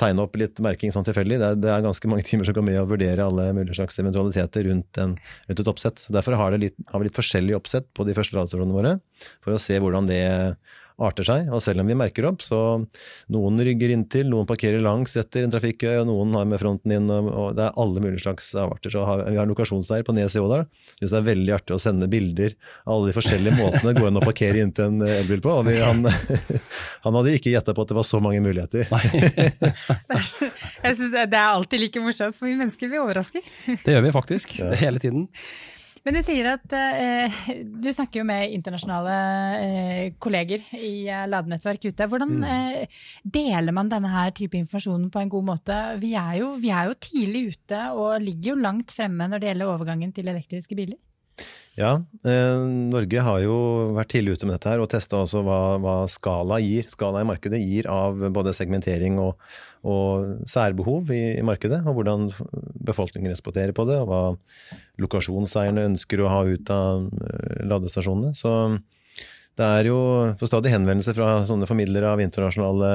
tegne 0.00 0.24
opp 0.24 0.36
litt 0.38 0.58
merking 0.62 0.94
sånn 0.94 1.06
tilfeldig. 1.06 1.38
Det 1.42 1.52
det 1.62 1.70
er 1.72 1.86
ganske 1.86 2.10
mange 2.10 2.26
timer 2.30 2.48
som 2.48 2.58
går 2.58 2.66
med 2.66 2.80
å 2.82 2.88
vurdere 2.90 3.26
alle 3.26 3.50
mulige 3.56 3.78
slags 3.78 3.98
eventualiteter 4.02 4.66
rundt, 4.70 5.02
en, 5.02 5.16
rundt 5.48 5.64
et 5.64 5.72
oppsett. 5.72 6.06
Derfor 6.14 6.38
har, 6.38 6.58
litt, 6.58 6.78
har 6.90 7.02
vi 7.02 7.10
litt 7.10 7.18
forskjellig 7.18 7.58
oppsett 7.58 7.90
på 7.94 8.06
de 8.08 8.16
første 8.18 8.38
ladestasjonene 8.38 8.78
våre, 8.78 8.98
for 9.44 9.54
å 9.54 9.62
se 9.62 9.78
hvordan 9.78 10.10
det 10.10 10.22
arter 11.00 11.26
seg. 11.26 11.48
Og 11.54 11.62
selv 11.64 11.82
om 11.82 11.90
vi 11.90 11.96
merker 11.98 12.26
opp, 12.28 12.42
så 12.44 12.58
noen 13.32 13.60
rygger 13.64 13.92
inntil, 13.94 14.28
noen 14.30 14.48
parkerer 14.48 14.82
langs 14.84 15.16
etter 15.20 15.46
en 15.46 15.52
trafikkøy, 15.52 16.02
og 16.02 16.08
noen 16.10 16.36
har 16.38 16.48
med 16.48 16.60
fronten 16.62 16.94
inn, 16.96 17.08
og 17.10 17.56
det 17.58 17.66
er 17.66 17.80
alle 17.80 18.02
mulige 18.02 18.24
slags 18.24 18.52
avarter. 18.58 18.92
Så 18.92 19.04
vi 19.22 19.38
har 19.38 19.44
en 19.44 19.52
lokasjonseier 19.52 20.06
på 20.06 20.14
Nes 20.16 20.36
i 20.36 20.42
Ådal. 20.42 20.66
Syns 20.98 21.14
det 21.14 21.20
er 21.20 21.28
veldig 21.30 21.56
artig 21.56 21.76
å 21.76 21.80
sende 21.82 22.10
bilder 22.10 22.54
av 22.84 22.94
alle 22.96 23.10
de 23.10 23.16
forskjellige 23.16 23.56
måtene 23.58 23.90
det 23.90 23.96
går 23.98 24.10
an 24.10 24.20
å 24.20 24.24
parkere 24.24 24.62
inntil 24.62 24.90
en 24.90 25.06
elbil 25.08 25.42
på. 25.44 25.56
og 25.60 25.66
vi, 25.68 25.78
han, 25.80 26.04
han, 27.04 27.18
hadde 27.18 27.34
ikke 27.38 27.54
gjetta 27.54 27.74
på 27.76 27.86
at 27.86 27.92
det 27.92 27.98
var 27.98 28.08
så 28.08 28.22
mange 28.22 28.42
muligheter. 28.44 28.88
Jeg 30.84 30.96
synes 30.96 31.12
det, 31.12 31.26
det 31.32 31.40
er 31.40 31.48
alltid 31.48 31.84
like 31.84 32.04
morsomt, 32.04 32.36
for 32.38 32.50
vi 32.50 32.56
mennesker 32.58 32.90
vi 32.92 33.00
overrasker. 33.00 33.52
Det 33.84 33.96
gjør 33.96 34.06
vi 34.06 34.16
faktisk, 34.16 34.58
ja. 34.60 34.72
hele 34.80 35.02
tiden. 35.02 35.28
Men 36.00 36.16
du 36.16 36.20
sier 36.24 36.46
at 36.54 36.72
eh, 36.72 37.40
du 37.60 37.90
snakker 37.92 38.22
jo 38.22 38.26
med 38.28 38.54
internasjonale 38.56 39.16
eh, 39.60 40.06
kolleger 40.22 40.62
i 40.78 41.04
eh, 41.04 41.26
ladenettverk 41.28 41.84
ute. 41.90 42.08
Hvordan 42.08 42.32
mm. 42.40 42.46
Eh, 42.50 43.02
deler 43.36 43.76
man 43.76 43.90
denne 43.92 44.08
her 44.08 44.32
type 44.36 44.56
informasjonen 44.56 45.10
på 45.12 45.20
en 45.20 45.32
god 45.32 45.48
måte? 45.50 45.76
Vi 46.00 46.14
er, 46.16 46.38
jo, 46.40 46.54
vi 46.62 46.72
er, 46.72 46.88
jo, 46.88 46.96
tidlig 47.04 47.44
ute 47.52 47.82
og 47.92 48.16
ligger 48.24 48.54
jo 48.54 48.62
langt 48.64 48.96
fremme 48.96 49.28
når 49.28 49.42
det 49.42 49.52
gjelder 49.52 49.74
overgangen 49.74 50.16
til 50.16 50.32
elektriske 50.32 50.78
biler. 50.78 50.96
Ja, 51.80 51.94
eh, 52.28 52.60
Norge 52.92 53.22
har 53.24 53.40
jo 53.40 53.56
vært 53.96 54.10
tidlig 54.12 54.36
ute 54.36 54.48
med 54.48 54.58
dette 54.58 54.68
her 54.68 54.82
og 54.82 54.90
testa 54.92 55.22
også 55.22 55.40
hva, 55.46 55.60
hva, 55.80 55.96
skala 56.12 56.58
gir. 56.60 56.84
Skala 56.90 57.22
i 57.24 57.28
markedet 57.28 57.60
gir 57.62 57.88
av 57.88 58.20
både 58.34 58.52
segmentering 58.56 59.16
og, 59.22 59.40
og 59.88 60.44
særbehov 60.50 61.08
i, 61.16 61.22
i, 61.38 61.46
markedet. 61.46 61.80
Og 61.88 61.96
hvordan 61.96 62.28
befolkningen 62.84 63.32
responderer 63.32 63.72
på 63.76 63.86
det, 63.88 63.96
og 64.02 64.10
hva 64.10 64.22
lokasjonseierne 65.00 65.86
ønsker 65.92 66.20
å 66.20 66.32
ha 66.32 66.42
ut 66.50 66.74
av 66.74 67.08
eh, 67.08 67.62
ladestasjonene. 67.70 68.34
Så 68.36 68.52
det 69.58 69.66
er 69.66 69.88
jo 69.90 69.98
på 70.38 70.48
stadig 70.48 70.70
henvendelser 70.72 71.16
fra 71.16 71.40
sånne 71.44 71.66
formidlere 71.68 72.12
av 72.14 72.22
internasjonale 72.22 72.90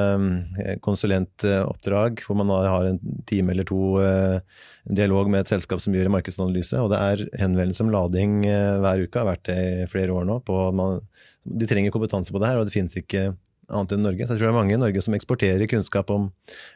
eh, 0.63 0.77
konsulentoppdrag, 0.83 2.23
hvor 2.25 2.39
man 2.39 2.53
har 2.55 2.87
en 2.89 2.99
time 3.29 3.53
eller 3.53 3.67
to 3.67 3.99
eh, 4.01 4.39
dialog 4.87 5.29
med 5.29 5.43
et 5.43 5.51
selskap 5.51 5.83
som 5.83 5.93
gjør 5.93 6.09
markedsanalyse. 6.15 6.79
Og 6.81 6.89
det 6.93 7.01
er 7.01 7.25
henvendelser 7.43 7.85
om 7.85 7.93
lading 7.93 8.39
eh, 8.49 8.77
hver 8.81 9.03
uke, 9.03 9.19
har 9.19 9.29
vært 9.33 9.45
det 9.51 9.59
i 9.59 9.89
flere 9.91 10.15
år 10.15 10.25
nå. 10.29 10.39
Man, 10.79 11.01
de 11.45 11.69
trenger 11.69 11.93
kompetanse 11.93 12.33
på 12.33 12.41
det 12.41 12.49
her, 12.49 12.61
og 12.61 12.69
det 12.69 12.73
finnes 12.73 12.97
ikke 13.03 13.27
annet 13.69 13.97
enn 13.97 14.05
Norge. 14.07 14.25
Så 14.25 14.33
jeg 14.33 14.41
tror 14.41 14.49
det 14.49 14.53
er 14.55 14.59
mange 14.61 14.77
i 14.77 14.81
Norge 14.81 15.05
som 15.05 15.17
eksporterer 15.17 15.69
kunnskap 15.69 16.13
om 16.13 16.31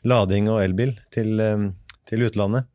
lading 0.10 0.52
og 0.52 0.62
elbil 0.65 0.98
til, 1.15 1.39
til 2.10 2.26
utlandet 2.28 2.67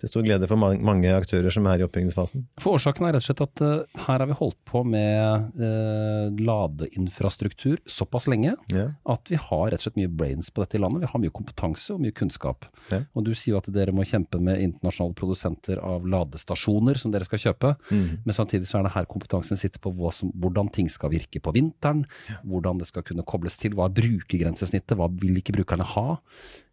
til 0.00 0.08
stor 0.08 0.24
glede 0.24 0.48
for 0.48 0.60
mange 0.60 1.12
aktører 1.12 1.52
som 1.52 1.66
er 1.68 1.82
i 1.82 1.84
oppbyggingsfasen. 1.84 2.46
For 2.62 2.78
Årsaken 2.78 3.06
er 3.06 3.14
rett 3.16 3.24
og 3.24 3.28
slett 3.28 3.42
at 3.44 3.62
uh, 3.64 4.00
her 4.06 4.22
har 4.22 4.28
vi 4.30 4.36
holdt 4.38 4.58
på 4.68 4.82
med 4.88 5.50
uh, 5.60 6.30
ladeinfrastruktur 6.40 7.82
såpass 7.90 8.28
lenge 8.30 8.54
ja. 8.72 8.86
at 9.12 9.32
vi 9.32 9.38
har 9.40 9.66
rett 9.68 9.82
og 9.82 9.86
slett 9.86 10.00
mye 10.00 10.12
brains 10.22 10.50
på 10.54 10.64
dette 10.64 10.78
i 10.78 10.82
landet. 10.82 11.04
Vi 11.04 11.12
har 11.12 11.22
mye 11.22 11.36
kompetanse 11.36 11.92
og 11.94 12.02
mye 12.04 12.16
kunnskap. 12.16 12.68
Ja. 12.92 13.02
Og 13.12 13.28
Du 13.28 13.34
sier 13.34 13.56
jo 13.56 13.60
at 13.60 13.70
dere 13.74 13.94
må 13.96 14.06
kjempe 14.08 14.40
med 14.42 14.62
internasjonale 14.64 15.16
produsenter 15.18 15.82
av 15.84 16.08
ladestasjoner 16.08 17.00
som 17.00 17.12
dere 17.12 17.28
skal 17.28 17.44
kjøpe, 17.44 17.74
mm. 17.90 18.08
men 18.24 18.36
samtidig 18.36 18.70
så 18.70 18.80
er 18.80 18.88
det 18.88 18.96
her 18.96 19.08
kompetansen 19.10 19.60
sitter 19.60 19.82
på 19.84 19.92
som, 20.16 20.32
hvordan 20.40 20.70
ting 20.72 20.88
skal 20.90 21.12
virke 21.12 21.42
på 21.44 21.52
vinteren, 21.54 22.06
ja. 22.30 22.40
hvordan 22.48 22.80
det 22.80 22.88
skal 22.88 23.04
kunne 23.06 23.26
kobles 23.28 23.58
til, 23.60 23.76
hva 23.76 23.90
er 23.90 23.96
brukergrensesnittet, 24.00 24.96
hva 24.96 25.10
vil 25.20 25.42
ikke 25.42 25.54
brukerne 25.58 25.86
ha? 25.92 26.20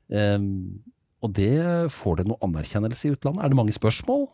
Um, 0.07 0.79
og 1.25 1.33
det 1.37 1.89
får 1.93 2.19
det 2.19 2.27
noe 2.29 2.41
anerkjennelse 2.45 3.09
i 3.09 3.15
utlandet? 3.15 3.43
Er 3.43 3.51
det 3.53 3.59
mange 3.59 3.75
spørsmål? 3.75 4.27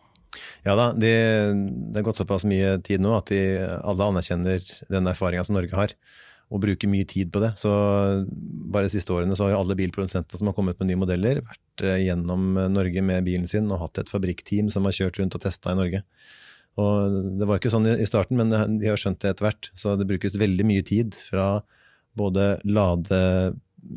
Ja 0.65 0.75
da, 0.77 0.89
det, 0.97 1.13
de 1.53 1.99
har 1.99 2.05
gått 2.05 2.19
såpass 2.19 2.45
mye 2.49 2.75
tid 2.85 3.03
nå 3.03 3.13
at 3.15 3.29
de, 3.31 3.41
alle 3.85 4.09
anerkjenner 4.09 4.63
den 4.89 5.09
erfaringa 5.11 5.45
som 5.45 5.57
Norge 5.57 5.77
har, 5.77 5.93
og 6.53 6.61
bruker 6.61 6.89
mye 6.89 7.07
tid 7.09 7.31
på 7.33 7.41
det. 7.41 7.53
Så 7.61 7.71
bare 8.73 8.87
de 8.87 8.93
siste 8.93 9.13
årene 9.15 9.37
så 9.37 9.47
har 9.47 9.55
jo 9.55 9.61
alle 9.63 9.77
bilprodusentene 9.79 10.39
som 10.39 10.49
har 10.49 10.57
kommet 10.57 10.79
med 10.81 10.91
nye 10.91 11.01
modeller, 11.01 11.41
vært 11.45 11.85
eh, 11.85 12.03
gjennom 12.07 12.57
Norge 12.73 13.05
med 13.05 13.25
bilen 13.25 13.49
sin 13.49 13.71
og 13.71 13.81
hatt 13.85 14.03
et 14.03 14.11
fabrikkteam 14.11 14.69
som 14.73 14.85
har 14.89 14.97
kjørt 14.97 15.21
rundt 15.21 15.37
og 15.37 15.45
testa 15.45 15.73
i 15.73 15.79
Norge. 15.79 16.03
Og 16.81 17.17
Det 17.39 17.47
var 17.47 17.59
ikke 17.59 17.71
sånn 17.73 17.85
i 17.91 18.09
starten, 18.09 18.39
men 18.39 18.49
de 18.81 18.89
har 18.89 18.97
skjønt 18.97 19.21
det 19.21 19.33
etter 19.33 19.45
hvert. 19.45 19.69
Så 19.77 19.93
det 19.97 20.09
brukes 20.09 20.39
veldig 20.41 20.65
mye 20.65 20.85
tid 20.85 21.13
fra 21.13 21.47
både 22.17 22.55
lade 22.65 23.19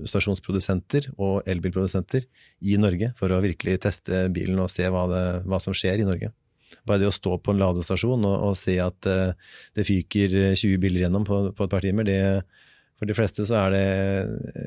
stasjonsprodusenter 0.09 1.11
og 1.17 1.47
elbilprodusenter 1.49 2.27
i 2.67 2.77
Norge 2.81 3.13
for 3.19 3.33
å 3.33 3.43
virkelig 3.45 3.79
teste 3.87 4.27
bilen 4.35 4.61
og 4.63 4.73
se 4.73 4.89
hva, 4.91 5.07
det, 5.11 5.25
hva 5.47 5.61
som 5.63 5.77
skjer 5.77 6.03
i 6.03 6.09
Norge. 6.09 6.33
Bare 6.87 7.03
det 7.03 7.11
å 7.11 7.15
stå 7.15 7.39
på 7.39 7.55
en 7.55 7.61
ladestasjon 7.63 8.27
og, 8.27 8.37
og 8.51 8.57
se 8.59 8.77
at 8.83 9.09
uh, 9.11 9.33
det 9.77 9.87
fyker 9.87 10.35
20 10.59 10.81
biler 10.83 11.07
gjennom 11.07 11.27
på, 11.27 11.41
på, 11.55 11.67
et 11.67 11.73
par 11.73 11.85
timer, 11.85 12.07
det, 12.09 12.21
for 12.97 13.09
de 13.09 13.17
fleste 13.17 13.45
så 13.45 13.59
er 13.59 13.75
det 13.75 13.87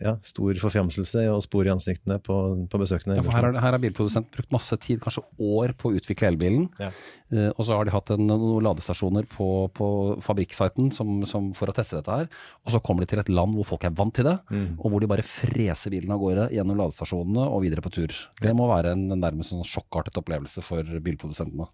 ja, 0.04 0.14
stor 0.22 0.58
forfjamselse 0.62 1.24
og 1.34 1.42
spor 1.42 1.66
i 1.66 1.72
ansiktene 1.74 2.20
på, 2.22 2.36
på 2.70 2.82
besøkende. 2.82 3.18
Ja, 3.18 3.24
her, 3.34 3.48
her 3.58 3.74
har 3.74 3.82
bilprodusenten 3.82 4.30
brukt 4.36 4.54
masse 4.54 4.78
tid, 4.78 5.00
kanskje 5.02 5.24
år, 5.42 5.74
på 5.74 5.90
å 5.90 5.96
utvikle 5.98 6.30
elbilen. 6.30 6.68
Ja. 6.78 6.92
Uh, 7.30 7.50
og 7.52 7.62
så 7.66 7.76
har 7.78 7.86
de 7.86 7.94
hatt 7.94 8.10
en, 8.14 8.26
noen 8.30 8.66
ladestasjoner 8.66 9.26
på, 9.30 9.48
på 9.74 9.88
fabrikksiten 10.26 10.90
som, 10.94 11.24
som 11.30 11.52
for 11.58 11.70
å 11.70 11.76
teste 11.78 11.98
dette 11.98 12.20
her. 12.22 12.30
Og 12.66 12.74
så 12.74 12.82
kommer 12.86 13.06
de 13.06 13.10
til 13.12 13.22
et 13.22 13.32
land 13.34 13.58
hvor 13.58 13.68
folk 13.72 13.86
er 13.90 13.98
vant 13.98 14.14
til 14.14 14.30
det, 14.30 14.38
mm. 14.50 14.78
og 14.78 14.94
hvor 14.94 15.02
de 15.02 15.10
bare 15.10 15.26
freser 15.26 15.94
bilen 15.94 16.14
av 16.14 16.22
gårde 16.22 16.48
gjennom 16.54 16.78
ladestasjonene 16.84 17.50
og 17.50 17.66
videre 17.66 17.86
på 17.86 17.94
tur. 17.98 18.14
Det 18.42 18.54
må 18.58 18.70
være 18.70 18.94
en, 18.94 19.08
en 19.14 19.26
nærmest 19.26 19.54
sånn 19.56 19.66
sjokkartet 19.66 20.22
opplevelse 20.22 20.66
for 20.66 20.86
bilprodusentene. 21.06 21.70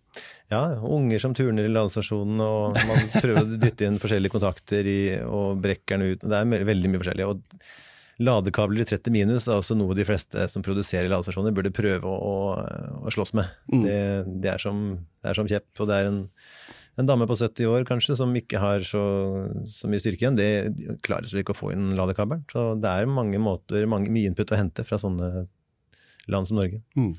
Ja, 0.52 0.62
unger 0.80 1.20
som 1.20 1.36
turner 1.36 1.68
i 1.68 1.72
ladestasjonen, 1.72 2.40
og 2.40 2.80
man 2.88 3.08
prøver 3.16 3.44
å 3.44 3.60
dytte 3.60 3.88
inn 3.88 4.00
forskjellige 4.00 4.36
kontakter 4.36 4.88
i, 4.88 5.00
og 5.24 5.60
brekker 5.64 6.00
den 6.00 6.16
ut. 6.16 6.24
Det 6.24 6.38
er 6.38 6.45
er 6.54 6.66
veldig 6.68 6.92
mye 6.92 7.02
forskjellig. 7.02 7.28
og 7.28 7.66
Ladekabler 8.24 8.86
i 8.86 8.88
30 8.88 9.12
minus 9.12 9.50
er 9.50 9.60
også 9.60 9.76
noe 9.76 9.96
de 9.98 10.06
fleste 10.08 10.46
som 10.48 10.64
produserer 10.64 11.10
ladestasjoner, 11.12 11.52
burde 11.56 11.74
prøve 11.76 12.08
å, 12.08 12.16
å, 12.16 13.02
å 13.04 13.12
slåss 13.12 13.34
med. 13.36 13.50
Mm. 13.74 13.82
Det, 13.84 14.00
det, 14.46 14.52
er 14.54 14.64
som, 14.64 14.86
det, 15.20 15.32
er 15.32 15.40
som, 15.40 15.50
kjepp. 15.50 15.68
Og 15.84 15.90
det 15.90 15.98
er 15.98 16.08
en, 16.08 16.22
en, 16.96 17.10
dame 17.10 17.28
på 17.28 17.36
70 17.36 17.68
år 17.74 17.88
kanskje 17.90 18.16
som 18.22 18.32
ikke 18.40 18.62
har 18.64 18.86
så, 18.88 19.04
så 19.68 19.92
mye 19.92 20.00
styrke 20.00 20.24
igjen. 20.24 20.40
Det 20.40 20.96
klarer 21.04 21.28
seg 21.28 21.44
ikke 21.44 21.58
å 21.58 21.60
få 21.60 21.74
inn 21.76 21.92
ladekabelen. 22.00 22.46
Så 22.54 22.70
det 22.80 22.94
er 22.94 23.12
mange 23.12 23.42
måter, 23.42 23.84
mange, 23.92 24.14
mye 24.16 24.32
input 24.32 24.56
å 24.56 24.62
hente 24.62 24.88
fra 24.88 25.02
sånne 25.02 25.50
land 26.32 26.50
som 26.50 26.60
Norge. 26.60 26.82
Mm. 26.98 27.12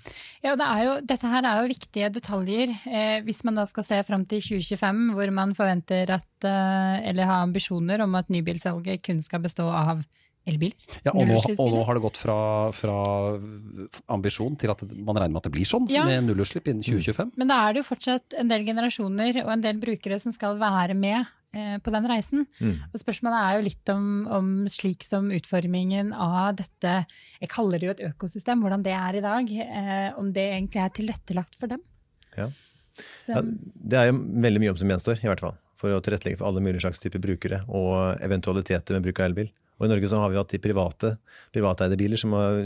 Ja, 0.43 0.53
og 0.53 0.61
det 0.61 0.69
jo, 0.83 0.95
Dette 1.13 1.31
her 1.31 1.47
er 1.47 1.61
jo 1.61 1.71
viktige 1.71 2.11
detaljer. 2.15 2.75
Eh, 2.87 3.19
hvis 3.27 3.45
man 3.47 3.61
da 3.61 3.67
skal 3.69 3.87
se 3.87 4.03
fram 4.07 4.27
til 4.29 4.43
2025, 4.43 5.03
hvor 5.17 5.33
man 5.35 5.55
forventer 5.59 6.11
at, 6.19 6.31
eh, 6.45 7.09
eller 7.11 7.29
har 7.31 7.47
ambisjoner 7.47 8.03
om 8.05 8.15
at 8.19 8.33
nybilsalget 8.33 9.05
kun 9.07 9.23
skal 9.23 9.45
bestå 9.47 9.69
av 9.71 10.05
elbiler. 10.47 10.99
Ja, 11.03 11.13
og 11.13 11.27
nå, 11.29 11.39
og 11.57 11.73
nå, 11.73 11.81
har 11.89 11.99
det 11.99 12.05
gått 12.05 12.21
fra, 12.21 12.39
fra, 12.77 12.99
ambisjon 14.15 14.59
til 14.61 14.73
at 14.73 14.85
man 14.95 15.19
regner 15.19 15.35
med 15.35 15.41
at 15.43 15.49
det 15.49 15.55
blir 15.57 15.69
sånn, 15.69 15.89
ja. 15.93 16.05
med 16.07 16.29
nullutslipp 16.29 16.71
innen 16.71 16.87
2025. 16.87 17.35
Men 17.41 17.51
da 17.51 17.63
er 17.65 17.75
det 17.75 17.83
jo 17.83 17.89
fortsatt 17.91 18.37
en 18.39 18.53
del 18.53 18.67
generasjoner 18.69 19.43
og 19.45 19.51
en 19.57 19.65
del 19.65 19.83
brukere 19.83 20.21
som 20.23 20.35
skal 20.35 20.59
være 20.61 20.95
med 20.99 21.27
Eh, 21.57 21.79
på 21.79 21.93
den 21.95 22.07
reisen. 22.11 22.45
Mm. 22.61 22.75
Og 22.93 23.01
spørsmålet 23.01 23.41
er 23.41 23.57
jo 23.57 23.65
litt 23.65 23.93
om, 23.93 24.07
om, 24.29 24.49
slik 24.69 25.07
som 25.07 25.31
utformingen 25.33 26.11
av 26.13 26.57
dette 26.59 26.97
Jeg 27.41 27.51
kaller 27.53 27.81
det 27.81 27.87
jo 27.87 27.95
et 27.95 28.03
økosystem, 28.11 28.61
hvordan 28.61 28.83
det 28.85 28.93
er 28.97 29.17
i 29.17 29.23
dag. 29.25 29.53
Eh, 29.65 30.09
om 30.21 30.33
det 30.37 30.45
egentlig 30.51 30.83
er 30.83 30.97
tilrettelagt 30.99 31.57
for 31.57 31.73
dem. 31.73 31.85
Ja. 32.37 32.49
ja. 33.31 33.45
Det 33.45 34.01
er 34.01 34.11
jo 34.11 34.19
veldig 34.19 34.63
mye 34.63 34.73
jobb 34.73 34.83
som 34.83 34.93
gjenstår, 34.93 35.23
i 35.23 35.31
hvert 35.31 35.45
fall. 35.47 35.57
For 35.81 35.93
å 35.93 36.03
tilrettelegge 36.05 36.41
for 36.41 36.51
alle 36.51 36.65
mulige 36.65 36.85
slags 36.85 37.01
typer 37.01 37.23
brukere 37.23 37.63
og 37.69 38.21
eventualiteter 38.25 38.97
med 38.97 39.07
bruk 39.07 39.23
av 39.23 39.31
elbil. 39.31 39.49
Og 39.77 39.87
I 39.87 39.91
Norge 39.93 40.09
så 40.09 40.21
har 40.23 40.33
vi 40.33 40.39
hatt 40.41 40.53
de 40.55 40.61
private, 40.63 41.13
privateide 41.53 41.99
biler 42.01 42.21
som 42.21 42.33
har 42.37 42.63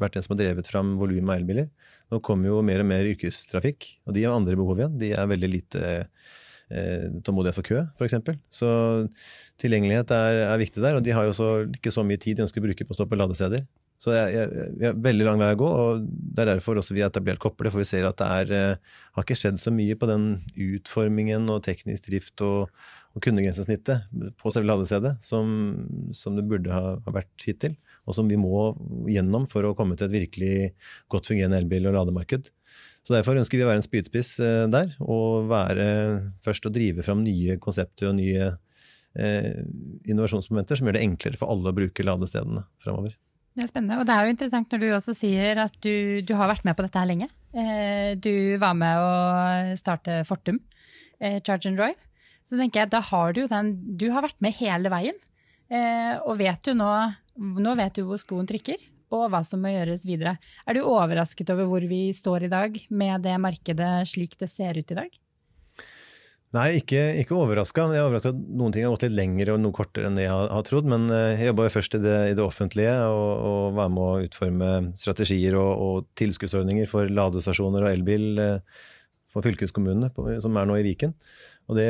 vært 0.00 0.16
den 0.16 0.24
som 0.24 0.34
har 0.34 0.42
drevet 0.44 0.70
fram 0.70 0.94
volum 1.00 1.30
av 1.32 1.40
elbiler. 1.40 1.68
Nå 2.12 2.20
kommer 2.24 2.52
jo 2.52 2.62
mer 2.66 2.84
og 2.84 2.88
mer 2.90 3.08
yrkestrafikk, 3.10 3.88
og 4.06 4.14
de 4.14 4.26
har 4.26 4.36
andre 4.36 4.56
behov 4.58 4.78
igjen. 4.78 4.98
De 5.00 5.10
er 5.16 5.30
veldig 5.30 5.50
lite 5.50 5.82
eh, 5.98 7.08
tålmodighet 7.26 7.58
for 7.58 7.66
kø, 7.66 7.82
f.eks. 7.98 8.36
Så 8.54 8.70
tilgjengelighet 9.62 10.14
er, 10.14 10.44
er, 10.46 10.60
viktig 10.62 10.84
der. 10.84 11.00
Og 11.00 11.06
de 11.06 11.14
har 11.16 11.26
jo 11.26 11.34
så, 11.36 11.50
ikke 11.66 11.94
så 11.94 12.06
mye 12.06 12.22
tid 12.22 12.38
de 12.38 12.46
ønsker 12.46 12.62
å 12.62 12.68
bruke 12.68 12.86
på 12.86 12.94
å 12.94 13.00
stå 13.00 13.08
på 13.10 13.18
ladesteder. 13.18 13.66
Så 14.00 14.10
vi 14.10 14.84
har 14.84 14.96
veldig 15.00 15.24
lang 15.24 15.38
vei 15.40 15.52
å 15.54 15.58
gå, 15.58 15.68
og 15.68 16.02
det 16.04 16.42
er 16.42 16.50
derfor 16.50 16.80
også 16.80 16.96
vi 16.96 17.04
har 17.04 17.12
etablert 17.12 17.40
Kopple. 17.40 17.70
For 17.72 17.80
vi 17.80 17.88
ser 17.88 18.06
at 18.08 18.18
det 18.20 18.26
er, 18.26 18.52
eh, 18.52 18.98
har 19.14 19.24
ikke 19.24 19.38
skjedd 19.38 19.60
så 19.62 19.72
mye 19.72 19.96
på 19.96 20.08
den 20.10 20.26
utformingen 20.60 21.46
og 21.54 21.62
teknisk 21.64 22.10
drift 22.10 22.42
og, 22.44 22.74
og 23.14 23.24
kundegrensesnittet 23.24 24.10
på 24.40 24.52
selve 24.52 24.72
ladestedet 24.72 25.14
som, 25.24 25.54
som, 26.12 26.36
det 26.36 26.46
burde 26.50 26.74
ha 26.74 26.98
vært 27.06 27.46
hittil. 27.46 27.78
Og 28.04 28.18
som 28.18 28.28
vi 28.28 28.36
må 28.36 28.74
gjennom 29.08 29.46
for 29.48 29.64
å 29.64 29.72
komme 29.78 29.96
til 29.96 30.10
et 30.10 30.18
virkelig 30.18 30.56
godt 31.08 31.30
fungerende 31.30 31.62
elbil- 31.62 31.88
og 31.88 31.96
lademarked. 31.96 32.50
Så 33.04 33.14
Derfor 33.14 33.38
ønsker 33.38 33.60
vi 33.60 33.64
å 33.64 33.70
være 33.70 33.82
en 33.82 33.86
spydspiss 33.86 34.36
eh, 34.42 34.66
der, 34.74 34.96
og 35.00 35.48
være 35.52 35.88
først 36.44 36.66
å 36.66 36.72
drive 36.74 37.04
fram 37.06 37.24
nye 37.24 37.56
konsepter 37.62 38.10
og 38.10 38.18
nye 38.18 38.54
eh, 39.14 39.52
innovasjonsmomenter 40.08 40.80
som 40.80 40.88
gjør 40.88 40.98
det 40.98 41.04
enklere 41.06 41.40
for 41.40 41.52
alle 41.52 41.70
å 41.70 41.76
bruke 41.76 42.06
ladestedene 42.06 42.66
framover. 42.84 43.16
Det 43.54 43.62
er 43.62 43.70
spennende. 43.70 44.00
Og 44.02 44.06
det 44.08 44.14
er 44.14 44.26
jo 44.26 44.34
interessant 44.34 44.72
når 44.74 44.82
du 44.82 44.88
også 44.96 45.14
sier 45.14 45.60
at 45.62 45.74
du, 45.84 46.22
du 46.26 46.32
har 46.34 46.50
vært 46.50 46.64
med 46.66 46.74
på 46.74 46.84
dette 46.86 46.98
her 46.98 47.06
lenge. 47.06 47.28
Eh, 47.54 48.14
du 48.18 48.58
var 48.58 48.74
med 48.74 48.98
å 48.98 49.76
starte 49.78 50.22
Fortum, 50.26 50.58
eh, 51.20 51.38
Charge 51.46 51.70
and 51.70 51.78
Drive. 51.78 52.00
Så 52.44 52.58
tenker 52.58 52.82
jeg, 52.82 52.90
da 52.92 53.00
har 53.00 53.32
du 53.32 53.44
jo 53.44 53.48
den 53.48 53.70
Du 53.96 54.10
har 54.12 54.26
vært 54.26 54.42
med 54.44 54.56
hele 54.58 54.90
veien. 54.92 55.16
eh, 55.70 56.18
og 56.26 56.36
vet 56.38 56.66
jo 56.68 56.74
nå, 56.76 56.90
nå 57.38 57.76
vet 57.78 57.94
du 57.96 58.02
hvor 58.04 58.18
skoen 58.20 58.46
trykker, 58.46 58.82
og 59.14 59.30
hva 59.32 59.40
som 59.46 59.62
må 59.62 59.70
gjøres 59.72 60.04
videre. 60.04 60.36
Er 60.66 60.74
du 60.76 60.82
overrasket 60.82 61.48
over 61.54 61.70
hvor 61.70 61.86
vi 61.88 62.08
står 62.12 62.44
i 62.44 62.52
dag, 62.52 62.76
med 62.90 63.22
det 63.24 63.38
markedet 63.40 63.92
slik 64.10 64.36
det 64.38 64.50
ser 64.50 64.76
ut 64.76 64.90
i 64.90 64.98
dag? 64.98 65.14
Nei, 66.54 66.76
ikke, 66.78 67.00
ikke 67.18 67.34
overraska. 67.34 67.88
Jeg 67.90 67.98
er 67.98 68.06
overraska 68.06 68.30
at 68.30 68.42
noen 68.60 68.74
ting 68.74 68.84
har 68.86 68.92
gått 68.94 69.08
litt 69.08 69.16
lengre 69.16 69.56
og 69.56 69.62
noe 69.62 69.74
kortere 69.74 70.06
enn 70.06 70.20
jeg 70.20 70.30
har, 70.30 70.46
har 70.54 70.66
trodd. 70.66 70.86
Men 70.90 71.08
eh, 71.10 71.32
jeg 71.40 71.50
jobba 71.50 71.66
jo 71.66 71.72
først 71.74 71.96
i 71.98 72.02
det, 72.04 72.18
i 72.30 72.36
det 72.38 72.44
offentlige 72.44 72.92
og, 73.10 73.30
og, 73.48 73.62
var 73.78 73.90
med 73.90 74.04
å 74.04 74.26
utforme 74.28 74.68
strategier 75.00 75.58
og, 75.58 75.72
og 75.86 76.10
tilskuddsordninger 76.20 76.86
for 76.90 77.10
ladestasjoner 77.10 77.88
og 77.88 77.90
elbil 77.90 78.44
eh, 78.44 78.84
for 79.34 79.42
fylkeskommunene, 79.42 80.12
som 80.44 80.60
er 80.60 80.70
nå 80.70 80.78
i 80.78 80.86
Viken. 80.86 81.16
Og 81.66 81.78
det, 81.78 81.88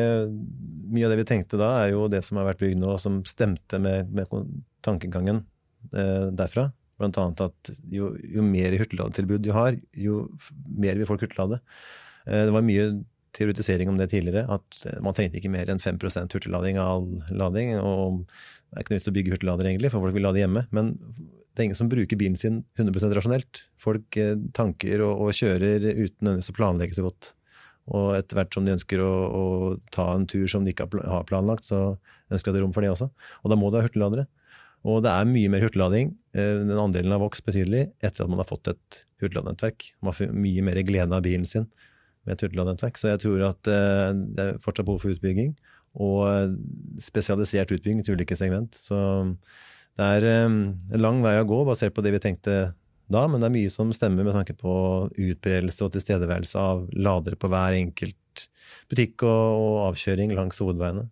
Mye 0.95 1.09
av 1.09 1.13
det 1.13 1.21
vi 1.21 1.29
tenkte 1.29 1.61
da, 1.61 1.75
er 1.83 1.93
jo 1.93 2.07
det 2.09 2.23
som 2.25 2.41
har 2.41 2.49
vært 2.49 2.63
bygd 2.63 2.81
nå, 2.81 2.95
som 3.03 3.21
stemte 3.29 3.81
med, 3.83 4.13
med 4.17 4.33
tankegangen 4.87 5.43
eh, 5.93 6.31
derfra. 6.33 6.71
Blant 7.01 7.19
annet 7.21 7.43
at 7.51 7.75
jo, 7.91 8.15
jo 8.17 8.45
mer 8.47 8.77
hurtigladetilbud 8.79 9.45
du 9.45 9.51
har, 9.53 9.77
jo 9.99 10.29
mer 10.79 10.97
vil 10.97 11.09
folk 11.11 11.27
hurtiglade. 11.27 11.61
Eh, 12.25 12.47
det 12.47 12.55
var 12.55 12.65
mye 12.65 12.87
teoretisering 13.35 13.91
om 13.91 13.99
det 13.99 14.11
tidligere, 14.13 14.47
at 14.53 14.85
man 15.05 15.17
trengte 15.17 15.41
ikke 15.41 15.53
mer 15.53 15.71
enn 15.71 15.83
5% 15.83 16.35
hurtiglading 16.37 16.79
av 16.81 16.91
all 16.95 17.39
lading. 17.41 17.75
og 17.81 18.25
Det 18.27 18.79
er 18.79 18.85
ikke 18.85 18.97
vits 18.97 19.11
å 19.11 19.15
bygge 19.17 19.35
hurtiglader, 19.35 19.71
egentlig, 19.71 19.91
for 19.93 20.05
folk 20.05 20.17
vil 20.17 20.27
lade 20.27 20.43
hjemme. 20.43 20.67
Men 20.75 20.95
det 21.55 21.63
er 21.63 21.69
ingen 21.69 21.79
som 21.79 21.91
bruker 21.91 22.19
bilen 22.19 22.37
sin 22.39 22.63
100% 22.79 23.15
rasjonelt. 23.15 23.65
Folk 23.79 24.19
eh, 24.19 24.35
tanker 24.57 25.05
og, 25.07 25.27
og 25.27 25.39
kjører 25.39 25.87
uten 26.01 26.33
å 26.35 26.55
planlegge 26.57 26.99
så 26.99 27.07
godt. 27.07 27.35
Og 27.95 28.15
etter 28.17 28.39
hvert 28.39 28.57
som 28.57 28.65
de 28.67 28.75
ønsker 28.75 29.03
å, 29.05 29.13
å, 29.29 29.45
ta 29.95 30.09
en 30.15 30.27
tur 30.31 30.47
som 30.51 30.65
de 30.65 30.73
ikke 30.73 30.89
har 31.05 31.27
planlagt, 31.29 31.69
så 31.69 31.95
ønsker 32.33 32.55
de 32.55 32.65
rom 32.65 32.73
for 32.75 32.83
det 32.83 32.91
også. 32.95 33.11
Og 33.45 33.53
da 33.53 33.59
må 33.61 33.71
du 33.71 33.79
ha 33.79 33.85
hurtigladere. 33.85 34.27
Og 34.85 35.01
det 35.05 35.13
er 35.13 35.29
mye 35.29 35.51
mer 35.53 35.65
hurtiglading. 35.65 36.15
Eh, 36.37 36.61
den 36.65 36.81
andelen 36.81 37.15
har 37.15 37.23
vokst 37.23 37.47
betydelig 37.47 37.87
etter 38.05 38.25
at 38.25 38.33
man 38.33 38.43
har 38.43 38.49
fått 38.49 38.73
et 38.73 39.03
hurtigladenettverk. 39.23 39.93
Man 40.05 40.17
får 40.17 40.35
mye 40.35 40.65
mer 40.67 40.81
glede 40.87 41.15
av 41.15 41.23
bilen 41.25 41.47
sin 41.49 41.69
med 42.25 42.37
et 42.37 42.45
hurtigladenettverk. 42.45 42.99
Så 43.01 43.13
jeg 43.13 43.23
tror 43.25 43.47
at 43.51 43.71
eh, 43.71 44.11
det 44.37 44.49
er 44.49 44.61
fortsatt 44.65 44.89
behov 44.89 45.03
for 45.05 45.15
utbygging, 45.15 45.55
og 45.95 46.57
spesialisert 46.99 47.71
utbygging 47.71 48.03
til 48.03 48.19
ulike 48.19 48.37
segment. 48.39 48.75
Så 48.75 48.97
det 49.95 50.09
er 50.19 50.27
en 50.45 50.57
lang 50.99 51.23
vei 51.23 51.37
å 51.39 51.47
gå 51.47 51.61
basert 51.69 51.95
på 51.95 52.03
det 52.03 52.17
vi 52.17 52.23
tenkte 52.25 52.57
da, 53.13 53.27
men 53.29 53.39
det 53.39 53.49
er 53.49 53.55
mye 53.55 53.73
som 53.73 53.93
stemmer 53.95 54.27
med 54.27 54.35
tanke 54.35 54.57
på 54.57 54.75
utbredelse 55.13 55.85
og 55.85 55.93
tilstedeværelse 55.95 56.61
av 56.61 56.87
ladere 56.97 57.39
på 57.39 57.51
hver 57.53 57.77
enkelt 57.77 58.47
butikk 58.91 59.27
og, 59.29 59.91
avkjøring 59.91 60.33
langs 60.35 60.59
hovedveiene. 60.63 61.07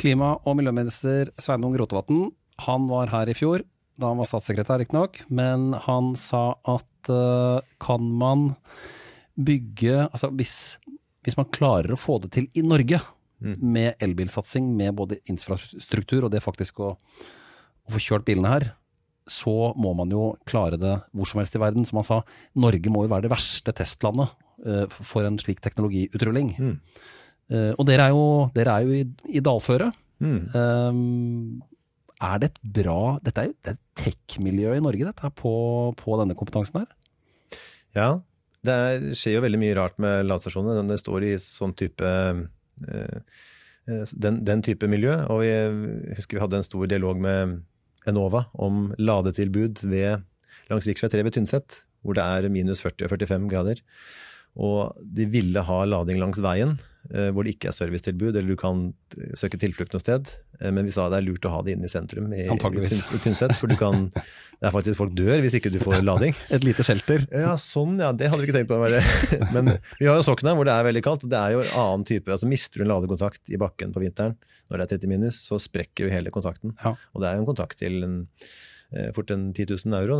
Klima- 0.00 0.36
og 0.42 0.56
miljøminister 0.58 1.30
Sveinung 1.38 1.76
Rotevatn 1.78 2.28
han 2.64 2.88
var 2.90 3.10
her 3.10 3.30
i 3.30 3.36
fjor, 3.36 3.64
da 3.98 4.10
han 4.10 4.20
var 4.22 4.30
statssekretær 4.30 4.80
riktignok, 4.82 5.20
men 5.28 5.72
han 5.86 6.14
sa 6.18 6.54
at 6.70 7.10
kan 7.82 8.06
man 8.22 8.52
bygge 9.34 10.04
Altså 10.06 10.30
hvis, 10.38 10.54
hvis, 11.26 11.36
man 11.38 11.50
klarer 11.54 11.94
å 11.94 12.00
få 12.00 12.20
det 12.22 12.32
til 12.36 12.48
i 12.54 12.62
Norge, 12.66 13.00
mm. 13.42 13.56
med 13.60 14.04
elbilsatsing, 14.04 14.70
med 14.76 14.94
både 14.98 15.20
infrastruktur 15.30 16.26
og 16.26 16.32
det 16.34 16.44
faktisk 16.44 16.80
å, 16.84 16.94
å 16.94 17.94
få 17.94 18.02
kjørt 18.02 18.26
bilene 18.28 18.52
her, 18.52 18.70
så 19.30 19.72
må 19.80 19.94
man 19.96 20.12
jo 20.12 20.34
klare 20.48 20.78
det 20.80 20.94
hvor 21.16 21.28
som 21.28 21.40
helst 21.40 21.56
i 21.56 21.62
verden. 21.62 21.86
Som 21.88 22.02
han 22.02 22.08
sa, 22.08 22.20
Norge 22.60 22.92
må 22.92 23.04
jo 23.04 23.12
være 23.12 23.26
det 23.26 23.32
verste 23.32 23.72
testlandet 23.76 24.34
uh, 24.66 24.84
for 25.00 25.24
en 25.24 25.38
slik 25.40 25.62
teknologiutrulling. 25.64 26.54
Mm. 26.58 26.74
Uh, 27.52 27.72
og 27.72 27.86
dere 27.88 28.08
er 28.08 28.16
jo, 28.16 28.26
dere 28.56 28.74
er 28.74 28.84
jo 28.84 28.98
i, 29.00 29.04
i 29.32 29.44
dalføre. 29.44 29.88
Mm. 30.24 30.36
Um, 30.52 31.62
er 32.22 32.38
det 32.40 32.52
et 32.52 32.60
bra 32.76 33.16
Dette 33.24 33.42
er 33.42 33.48
jo 33.48 33.54
et 33.72 33.80
tech-miljø 33.98 34.76
i 34.76 34.82
Norge, 34.84 35.08
dette, 35.08 35.30
på, 35.40 35.54
på, 35.98 36.20
denne 36.20 36.36
kompetansen 36.38 36.82
her? 36.82 36.92
Ja, 37.96 38.08
det 38.64 38.74
er, 38.74 39.08
skjer 39.16 39.38
jo 39.38 39.44
veldig 39.44 39.60
mye 39.60 39.76
rart 39.78 39.98
med 40.02 40.24
ladestasjonene. 40.28 40.86
Det 40.88 41.00
står 41.02 41.26
i 41.28 41.34
sånn 41.42 41.74
type 41.78 42.04
uh, 42.04 43.18
den, 44.12 44.40
den, 44.46 44.62
type 44.64 44.88
miljø. 44.90 45.16
Og 45.32 45.44
jeg 45.44 46.16
husker 46.18 46.38
vi 46.38 46.44
hadde 46.44 46.60
en 46.62 46.66
stor 46.66 46.88
dialog 46.90 47.20
med 47.20 47.58
Enova 48.08 48.46
om 48.60 48.88
ladetilbud 49.00 49.84
ved, 49.88 50.24
langs 50.70 50.88
rv. 50.88 51.08
3 51.12 51.24
ved 51.26 51.36
Tynset, 51.36 51.82
hvor 52.04 52.16
det 52.16 52.24
er 52.24 52.50
minus 52.52 52.84
40 52.84 53.06
og 53.06 53.14
45 53.16 53.48
grader. 53.52 53.84
Og 54.54 54.96
de 55.00 55.26
ville 55.30 55.64
ha 55.66 55.78
lading 55.88 56.20
langs 56.20 56.40
veien, 56.44 56.76
eh, 56.78 56.93
hvor 57.34 57.44
det 57.44 57.54
ikke 57.54 57.68
er 57.68 57.76
servicetilbud, 57.76 58.32
eller 58.32 58.54
du 58.54 58.58
kan 58.58 58.86
eh, 59.18 59.34
søke 59.36 59.58
tilflukt 59.60 59.92
noe 59.92 60.02
sted. 60.02 60.30
Eh, 60.60 60.70
men 60.72 60.86
vi 60.86 60.94
sa 60.94 61.06
det 61.12 61.20
er 61.20 61.26
lurt 61.26 61.44
å 61.44 61.52
ha 61.52 61.60
det 61.66 61.74
inne 61.76 61.88
i 61.88 61.92
sentrum 61.92 62.32
i, 62.32 62.46
i 62.48 63.20
Tynset, 63.20 63.56
for 63.60 63.74
kan, 63.80 64.06
det 64.60 64.68
er 64.68 64.74
faktisk 64.74 65.00
folk 65.02 65.14
dør 65.18 65.42
hvis 65.44 65.58
ikke 65.58 65.72
du 65.74 65.78
får 65.82 66.00
lading. 66.04 66.36
Et 66.54 66.64
lite 66.64 66.86
shelter. 66.86 67.26
Ja, 67.28 67.54
sånn, 67.60 67.98
ja. 68.00 68.12
Det 68.16 68.30
hadde 68.32 68.42
vi 68.42 68.48
ikke 68.48 68.56
tenkt 68.56 68.72
på. 68.72 68.80
Men 69.56 69.74
vi 70.00 70.08
har 70.08 70.18
jo 70.18 70.26
Sokna, 70.26 70.56
hvor 70.56 70.68
det 70.68 70.74
er 70.74 70.88
veldig 70.88 71.04
kaldt. 71.04 71.26
og 71.28 71.34
det 71.34 71.40
er 71.40 71.56
jo 71.56 71.64
en 71.64 71.72
annen 71.84 72.08
type, 72.08 72.32
altså 72.32 72.48
Mister 72.50 72.80
du 72.80 72.86
en 72.86 72.94
ladekontakt 72.94 73.52
i 73.52 73.60
bakken 73.60 73.92
på 73.94 74.04
vinteren, 74.04 74.38
når 74.72 74.80
det 74.80 74.86
er 74.86 75.02
30 75.04 75.12
minus, 75.12 75.42
så 75.44 75.60
sprekker 75.60 76.08
jo 76.08 76.14
hele 76.14 76.32
kontakten. 76.34 76.72
Ja. 76.80 76.96
Og 77.12 77.20
det 77.20 77.30
er 77.30 77.36
jo 77.36 77.44
en 77.44 77.50
kontakt 77.52 77.78
til 77.80 78.00
en, 78.06 78.22
eh, 78.24 78.54
fort 79.16 79.30
en 79.34 79.48
10 79.52 79.74
000 79.86 79.96
euro 79.98 80.18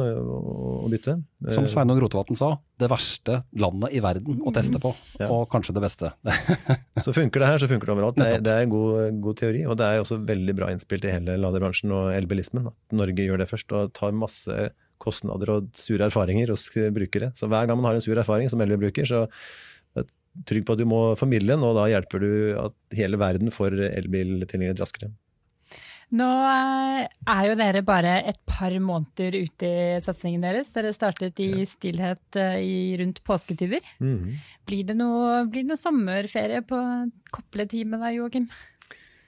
å 0.85 0.91
bytte. 0.91 1.17
Som 1.55 1.69
Sveinung 1.71 2.01
Rotevatn 2.03 2.39
sa, 2.39 2.53
det 2.81 2.89
verste 2.91 3.41
landet 3.61 3.95
i 3.95 4.03
verden 4.05 4.41
å 4.43 4.53
teste 4.55 4.81
på. 4.83 4.93
Ja. 5.21 5.29
Og 5.35 5.47
kanskje 5.53 5.77
det 5.77 5.85
beste. 5.85 6.13
så 7.05 7.15
funker 7.17 7.45
det 7.45 7.51
her, 7.53 7.63
så 7.63 7.71
funker 7.71 7.91
det 7.91 7.97
overalt. 7.97 8.19
Det 8.21 8.31
er, 8.37 8.45
det 8.45 8.55
er 8.55 8.67
en 8.67 8.73
god, 8.75 9.21
god, 9.25 9.39
teori. 9.43 9.65
Og 9.69 9.79
det 9.81 9.91
er 9.91 10.03
også 10.03 10.21
veldig 10.27 10.57
bra 10.59 10.71
innspill 10.75 11.03
til 11.05 11.15
hele 11.15 11.39
ladebransjen 11.41 11.95
og 11.95 12.11
elbilismen. 12.15 12.71
At 12.73 12.99
Norge 13.03 13.29
gjør 13.29 13.43
det 13.43 13.51
først 13.51 13.77
og 13.77 13.95
tar 13.97 14.17
masse 14.17 14.71
kostnader 15.03 15.51
og 15.53 15.73
sure 15.77 16.09
erfaringer 16.09 16.55
hos 16.55 16.69
brukere. 16.95 17.33
Så 17.37 17.51
hver 17.51 17.69
gang 17.69 17.79
man 17.81 17.91
har 17.91 17.99
en 17.99 18.05
sur 18.05 18.19
erfaring 18.19 18.51
som 18.51 18.63
elbilbruker, 18.65 19.09
så 19.09 19.27
trygg 20.49 20.65
på 20.67 20.75
at 20.75 20.81
du 20.83 20.89
må 20.91 21.03
formidle 21.19 21.55
den, 21.55 21.67
og 21.67 21.77
da 21.79 21.87
hjelper 21.91 22.23
du 22.23 22.33
at 22.59 22.75
hele 22.99 23.21
verden 23.21 23.53
får 23.55 23.77
elbil 23.93 24.41
tilgjengelig 24.51 24.83
raskere. 24.83 25.13
Nå 26.15 26.27
eh, 26.47 27.07
er 27.33 27.47
jo 27.49 27.55
dere 27.59 27.83
bare 27.87 28.19
et 28.29 28.39
par 28.55 28.75
måneder 28.81 29.35
ute 29.43 29.69
i 29.69 30.01
satsingen 30.05 30.45
deres. 30.47 30.71
Dere 30.75 30.93
startet 30.95 31.41
i 31.43 31.67
stillhet 31.69 32.39
eh, 32.39 32.59
i 32.63 32.77
rundt 33.01 33.23
påsketider. 33.27 33.83
Mm 33.99 34.17
-hmm. 34.19 34.41
blir, 34.67 34.85
det 34.85 34.97
noe, 34.97 35.45
blir, 35.47 35.63
det 35.63 35.75
noe, 35.75 35.81
sommerferie 35.81 36.63
på 36.63 36.79
kopletid 37.31 37.87
med 37.87 38.01
deg, 38.01 38.21
Joakim? 38.21 38.49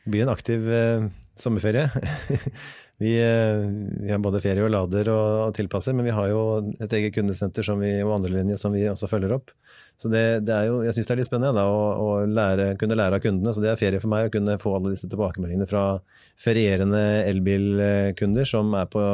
Det 0.05 0.11
blir 0.11 0.23
en 0.23 0.35
aktiv 0.35 0.71
eh, 0.71 1.09
sommerferie. 1.35 1.91
vi, 2.99 3.13
eh, 3.21 3.67
vi, 4.01 4.11
har 4.11 4.21
både 4.25 4.41
ferie 4.41 4.65
og 4.65 4.73
lader 4.73 5.11
og, 5.13 5.33
og 5.49 5.57
tilpasser, 5.57 5.93
men 5.97 6.07
vi 6.09 6.15
har 6.17 6.31
jo 6.31 6.43
et 6.81 6.93
eget 6.97 7.13
kundesenter 7.13 7.67
vi, 7.83 7.91
og 8.01 8.15
andre 8.17 8.33
linjer 8.39 8.61
som 8.61 8.73
vi 8.73 8.87
også 8.89 9.11
følger 9.11 9.35
opp. 9.37 9.53
Så 10.01 10.09
det, 10.13 10.23
det 10.45 10.53
er 10.53 10.67
jo, 10.69 10.81
jeg 10.85 10.97
syns 10.97 11.09
det 11.09 11.13
er 11.15 11.21
litt 11.21 11.29
spennende 11.29 11.57
da, 11.57 11.67
å, 11.73 11.85
å 12.01 12.09
lære, 12.29 12.71
kunne 12.81 12.97
lære 12.97 13.17
av 13.17 13.25
kundene. 13.25 13.53
Så 13.57 13.63
det 13.65 13.71
er 13.73 13.81
ferie 13.81 14.01
for 14.01 14.13
meg 14.13 14.29
å 14.29 14.33
kunne 14.33 14.57
få 14.61 14.75
alle 14.77 14.93
disse 14.93 15.09
tilbakemeldingene 15.13 15.69
fra 15.69 15.85
ferierende 16.41 17.03
elbilkunder 17.25 18.49
som 18.49 18.73
er 18.77 18.89
på 18.93 19.05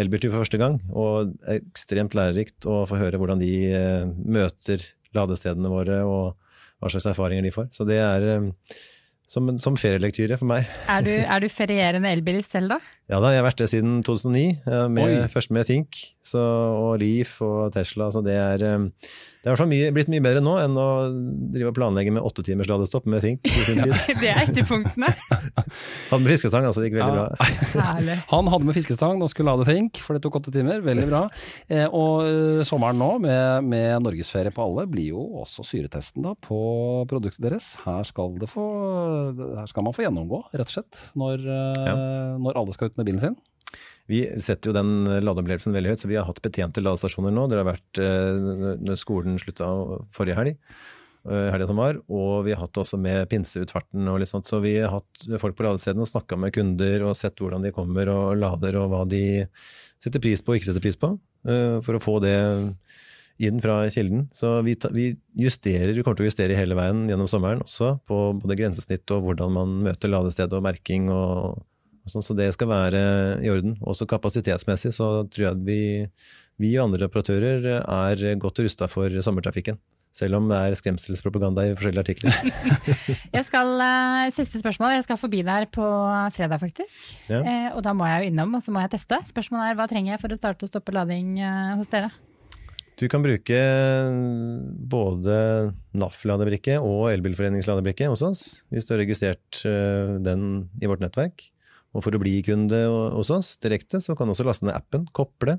elbiltur 0.00 0.32
for 0.32 0.44
første 0.44 0.60
gang. 0.60 0.80
Og 0.92 1.32
er 1.44 1.62
ekstremt 1.62 2.16
lærerikt 2.16 2.68
å 2.68 2.82
få 2.88 3.00
høre 3.00 3.20
hvordan 3.20 3.40
de 3.40 3.52
eh, 3.72 4.04
møter 4.08 4.84
ladestedene 5.16 5.72
våre, 5.72 6.00
og 6.08 6.32
hva 6.80 6.92
slags 6.92 7.08
erfaringer 7.12 7.44
de 7.44 7.52
får. 7.54 7.68
Så 7.76 7.88
det 7.88 8.00
er 8.04 8.28
eh, 8.34 8.50
som, 9.32 9.48
som 9.60 9.76
ferielektyre 9.80 10.36
for 10.40 10.50
meg. 10.50 10.68
Er 10.92 11.04
du, 11.06 11.12
er 11.12 11.40
du 11.40 11.48
ferierende 11.52 12.10
elbilist 12.12 12.52
selv, 12.52 12.74
da? 12.74 12.96
Ja 13.10 13.20
da, 13.20 13.32
jeg 13.32 13.40
har 13.40 13.48
vært 13.48 13.60
det 13.62 13.70
siden 13.72 14.00
2009. 14.04 14.44
Med, 14.92 15.14
først 15.32 15.52
med 15.52 15.68
Think 15.68 16.00
så, 16.24 16.40
og 16.78 16.98
Leaf 17.02 17.38
og 17.44 17.72
Tesla. 17.74 18.10
Så 18.12 18.22
det 18.24 18.36
er 18.38 18.64
eh, 18.68 18.88
det 19.42 19.50
er 19.50 19.56
i 19.56 19.56
hvert 19.56 19.60
fall 19.64 19.94
blitt 19.96 20.10
mye 20.12 20.22
bedre 20.22 20.40
nå 20.44 20.52
enn 20.62 20.76
å 20.78 20.88
drive 21.50 21.72
og 21.72 21.74
planlegge 21.74 22.12
med 22.14 22.22
åtte 22.22 22.44
timers 22.46 22.68
ladestopp 22.70 23.08
med 23.10 23.24
Think. 23.24 23.48
det 24.22 24.28
er 24.30 24.44
ytterpunktene. 24.44 25.08
hadde 26.12 26.22
med 26.24 26.32
fiskestang, 26.34 26.66
altså. 26.68 26.82
Det 26.82 26.90
gikk 26.90 26.98
veldig 27.00 27.18
ja. 27.18 27.26
bra. 27.32 28.16
Han 28.34 28.50
hadde 28.52 28.68
med 28.68 28.76
fiskestang 28.76 29.22
og 29.24 29.30
skulle 29.32 29.52
lade 29.52 29.66
Think, 29.68 30.00
for 30.04 30.16
det 30.16 30.22
tok 30.24 30.40
åtte 30.40 30.54
timer. 30.54 30.82
Veldig 30.84 31.06
bra. 31.10 31.22
Eh, 31.68 31.86
og 31.88 32.26
uh, 32.26 32.62
sommeren 32.68 33.00
nå, 33.00 33.10
med, 33.24 33.68
med 33.68 34.04
norgesferie 34.04 34.54
på 34.54 34.66
alle, 34.66 34.86
blir 34.90 35.12
jo 35.12 35.24
også 35.42 35.66
syretesten 35.66 36.26
da, 36.26 36.36
på 36.36 36.58
produktet 37.10 37.42
deres. 37.44 37.72
Her 37.86 38.04
skal, 38.08 38.36
få, 38.50 38.66
her 39.58 39.70
skal, 39.70 39.88
man 39.88 39.96
få 39.96 40.06
gjennomgå, 40.06 40.44
rett 40.52 40.68
og 40.68 40.76
slett, 40.76 41.06
når, 41.18 41.48
uh, 41.48 41.86
ja. 41.88 41.96
når 42.42 42.62
alle 42.62 42.76
skal 42.76 42.92
ut 42.92 43.00
med 43.00 43.10
bilen 43.10 43.24
sin. 43.24 43.40
Vi 44.10 44.22
setter 44.42 44.70
jo 44.70 44.76
den 44.76 45.06
ladeopplevelsen 45.24 45.74
veldig 45.74 45.94
høyt, 45.94 46.02
så 46.02 46.10
vi 46.10 46.18
har 46.18 46.26
hatt 46.28 46.42
betjente 46.44 46.82
ladestasjoner 46.82 47.34
nå. 47.34 47.46
Det 47.48 47.60
har 47.60 47.68
vært 47.68 48.00
eh, 48.02 48.74
når 48.82 48.98
skolen 49.00 49.38
slutta 49.40 49.68
forrige 50.14 50.38
helg, 50.38 50.56
eh, 50.58 50.90
helga 51.28 51.68
som 51.68 51.78
var, 51.78 51.98
og 52.10 52.46
vi 52.46 52.54
har 52.54 52.62
hatt 52.64 52.72
det 52.74 52.82
også 52.82 52.98
med 52.98 53.28
pinseutfarten 53.30 54.08
og 54.10 54.18
litt 54.22 54.30
sånt. 54.32 54.48
Så 54.48 54.58
vi 54.64 54.74
har 54.80 54.90
hatt 54.90 55.26
folk 55.42 55.54
på 55.58 55.66
ladestedene 55.66 56.02
og 56.02 56.10
snakka 56.10 56.38
med 56.40 56.54
kunder 56.56 57.06
og 57.06 57.16
sett 57.18 57.38
hvordan 57.38 57.62
de 57.62 57.74
kommer 57.74 58.10
og 58.10 58.34
lader, 58.40 58.80
og 58.80 58.90
hva 58.90 59.04
de 59.08 59.44
setter 60.02 60.22
pris 60.22 60.42
på 60.42 60.54
og 60.54 60.58
ikke 60.58 60.70
setter 60.72 60.84
pris 60.84 60.98
på, 60.98 61.14
eh, 61.46 61.78
for 61.86 61.98
å 61.98 62.02
få 62.02 62.18
det 62.24 62.36
inn 63.42 63.62
fra 63.62 63.80
kilden. 63.90 64.26
Så 64.34 64.54
vi, 64.66 64.76
vi, 64.94 65.08
justerer, 65.38 65.94
vi 65.94 66.04
kommer 66.04 66.18
til 66.18 66.26
å 66.26 66.30
justere 66.30 66.58
hele 66.58 66.76
veien 66.78 67.06
gjennom 67.10 67.30
sommeren 67.30 67.62
også, 67.64 67.96
på 68.08 68.22
både 68.42 68.58
grensesnitt 68.58 69.14
og 69.14 69.26
hvordan 69.26 69.54
man 69.54 69.76
møter 69.88 70.12
ladested 70.12 70.54
og 70.56 70.64
merking 70.68 71.10
og 71.12 71.62
Sånn, 72.10 72.24
så 72.26 72.34
det 72.34 72.48
skal 72.56 72.66
være 72.66 73.00
i 73.46 73.50
orden. 73.52 73.76
Også 73.86 74.08
kapasitetsmessig 74.10 74.90
så 74.96 75.22
tror 75.30 75.44
jeg 75.44 75.54
at 75.54 75.60
vi, 75.62 75.82
vi 76.58 76.72
og 76.74 76.88
andre 76.88 77.06
operatører 77.06 77.68
er 77.78 78.24
godt 78.42 78.58
rusta 78.64 78.88
for 78.90 79.22
sommertrafikken. 79.22 79.78
Selv 80.12 80.36
om 80.36 80.48
det 80.50 80.58
er 80.60 80.74
skremselspropaganda 80.76 81.64
i 81.64 81.72
forskjellige 81.72 82.02
artikler. 82.04 82.34
jeg 83.36 83.44
skal, 83.48 83.70
uh, 83.80 84.26
Siste 84.34 84.60
spørsmål. 84.60 84.98
Jeg 84.98 85.06
skal 85.06 85.20
forbi 85.20 85.40
der 85.46 85.64
på 85.72 85.86
fredag, 86.36 86.60
faktisk. 86.60 86.98
Ja. 87.32 87.40
Eh, 87.40 87.70
og 87.72 87.80
da 87.86 87.94
må 87.96 88.04
jeg 88.10 88.20
jo 88.20 88.32
innom, 88.32 88.52
og 88.58 88.60
så 88.60 88.74
må 88.74 88.82
jeg 88.84 88.92
teste. 88.92 89.22
Spørsmålet 89.30 89.70
er 89.70 89.78
hva 89.80 89.88
trenger 89.88 90.12
jeg 90.12 90.20
for 90.20 90.34
å 90.34 90.38
starte 90.38 90.68
og 90.68 90.72
stoppe 90.72 90.92
lading 90.92 91.40
eh, 91.40 91.72
hos 91.80 91.88
dere? 91.92 92.12
Du 93.00 93.06
kan 93.08 93.24
bruke 93.24 93.56
både 94.92 95.36
NAF-ladebrikke 95.96 96.76
og 96.84 97.08
Elbilforeningens 97.14 97.66
ladebrikke 97.66 98.12
hos 98.12 98.20
oss, 98.26 98.44
hvis 98.68 98.84
du 98.86 98.92
har 98.92 99.00
registrert 99.00 99.62
den 99.64 100.44
i 100.76 100.90
vårt 100.92 101.00
nettverk. 101.02 101.48
Og 101.96 102.04
for 102.04 102.14
å 102.14 102.20
bli 102.20 102.36
kunde 102.44 102.84
hos 103.16 103.32
oss 103.32 103.56
direkte, 103.64 103.98
så 104.04 104.14
kan 104.14 104.28
du 104.28 104.36
også 104.36 104.46
laste 104.46 104.68
ned 104.68 104.76
appen, 104.76 105.08
koble 105.16 105.56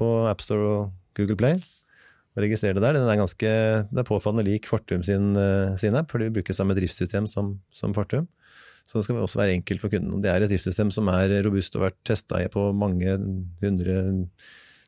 på 0.00 0.08
AppStore 0.32 0.72
og 0.72 0.92
Google 1.20 1.38
Play 1.38 1.60
og 2.34 2.42
registrere 2.42 2.74
det 2.76 2.82
der. 2.82 2.98
Den 2.98 3.08
er 3.10 3.20
ganske, 3.20 3.50
det 3.90 4.00
er 4.00 4.08
påfallende 4.08 4.46
lik 4.46 4.66
Fortum 4.66 5.04
sin, 5.06 5.34
eh, 5.38 5.76
sin 5.80 5.94
app, 5.98 6.10
for 6.10 6.22
de 6.22 6.32
bruker 6.34 6.56
samme 6.56 6.74
driftssystem 6.74 7.28
som, 7.30 7.54
som, 7.74 7.94
Fortum. 7.94 8.26
Så 8.84 8.98
det 8.98 9.06
skal 9.06 9.22
også 9.22 9.40
være 9.40 9.54
enkelt 9.56 9.80
for 9.80 9.92
kunden. 9.92 10.20
Det 10.20 10.30
er 10.30 10.42
et 10.42 10.50
driftssystem 10.50 10.90
som 10.92 11.08
er 11.12 11.38
robust 11.46 11.76
og 11.76 11.84
har 11.84 11.92
vært 11.92 12.02
testa 12.10 12.42
på 12.52 12.66
mange 12.76 13.16
hundre 13.62 13.96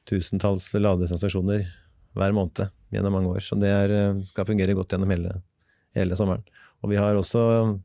tusentalls 0.06 0.68
ladesensasjoner 0.76 1.64
hver 2.16 2.34
måned 2.36 2.66
gjennom 2.92 3.14
mange 3.16 3.30
år. 3.30 3.42
Så 3.46 3.58
det 3.60 3.70
er, 3.70 3.94
eh, 3.94 4.22
skal 4.26 4.48
fungere 4.48 4.74
godt 4.74 4.92
gjennom 4.92 5.14
hele, 5.14 5.40
hele 5.94 6.18
sommeren. 6.18 6.44
Og 6.82 6.90
vi 6.90 6.98
har 7.00 7.14
også 7.14 7.80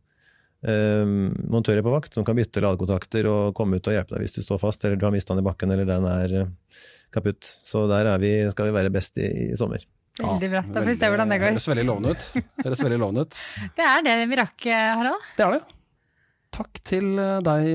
eh, 0.68 1.14
montører 1.52 1.86
på 1.86 1.94
vakt 1.94 2.18
som 2.18 2.26
kan 2.28 2.38
bytte 2.38 2.64
ladekontakter 2.64 3.30
og 3.30 3.56
komme 3.58 3.80
ut 3.80 3.90
og 3.90 3.98
hjelpe 3.98 4.16
deg 4.16 4.26
hvis 4.26 4.38
du 4.38 4.44
står 4.46 4.62
fast, 4.62 4.86
eller 4.86 5.00
du 5.00 5.08
har 5.08 5.16
mista 5.16 5.36
den 5.36 5.44
i 5.44 5.48
bakken, 5.48 5.74
eller 5.74 5.90
den 5.90 6.08
er 6.10 6.38
kaputt. 7.14 7.44
Så 7.68 7.88
der 7.92 8.12
vi, 8.22 8.38
skal 8.54 8.70
vi 8.70 8.78
være 8.78 8.94
best 8.94 9.20
i, 9.22 9.28
i 9.52 9.60
sommer. 9.60 9.84
Veldig 10.22 10.50
bra. 10.52 10.64
Da 10.68 10.82
får 10.82 10.90
vi 10.92 10.98
se 11.00 11.12
hvordan 11.12 11.32
det 11.32 11.38
går. 11.42 11.54
Høres 11.56 11.70
veldig 11.72 11.86
lovende 11.88 12.16
ut. 12.16 12.48
Høres 12.66 12.82
veldig 12.84 12.98
lovende 13.00 13.28
ut. 13.28 13.38
Det 13.78 13.86
er 13.88 14.04
det 14.06 14.18
vi 14.30 14.42
rakk, 14.42 14.68
Harald. 14.68 15.30
Det 15.38 15.46
er 15.46 15.56
det. 15.56 15.78
Takk 16.52 16.82
til 16.84 17.16
deg, 17.46 17.68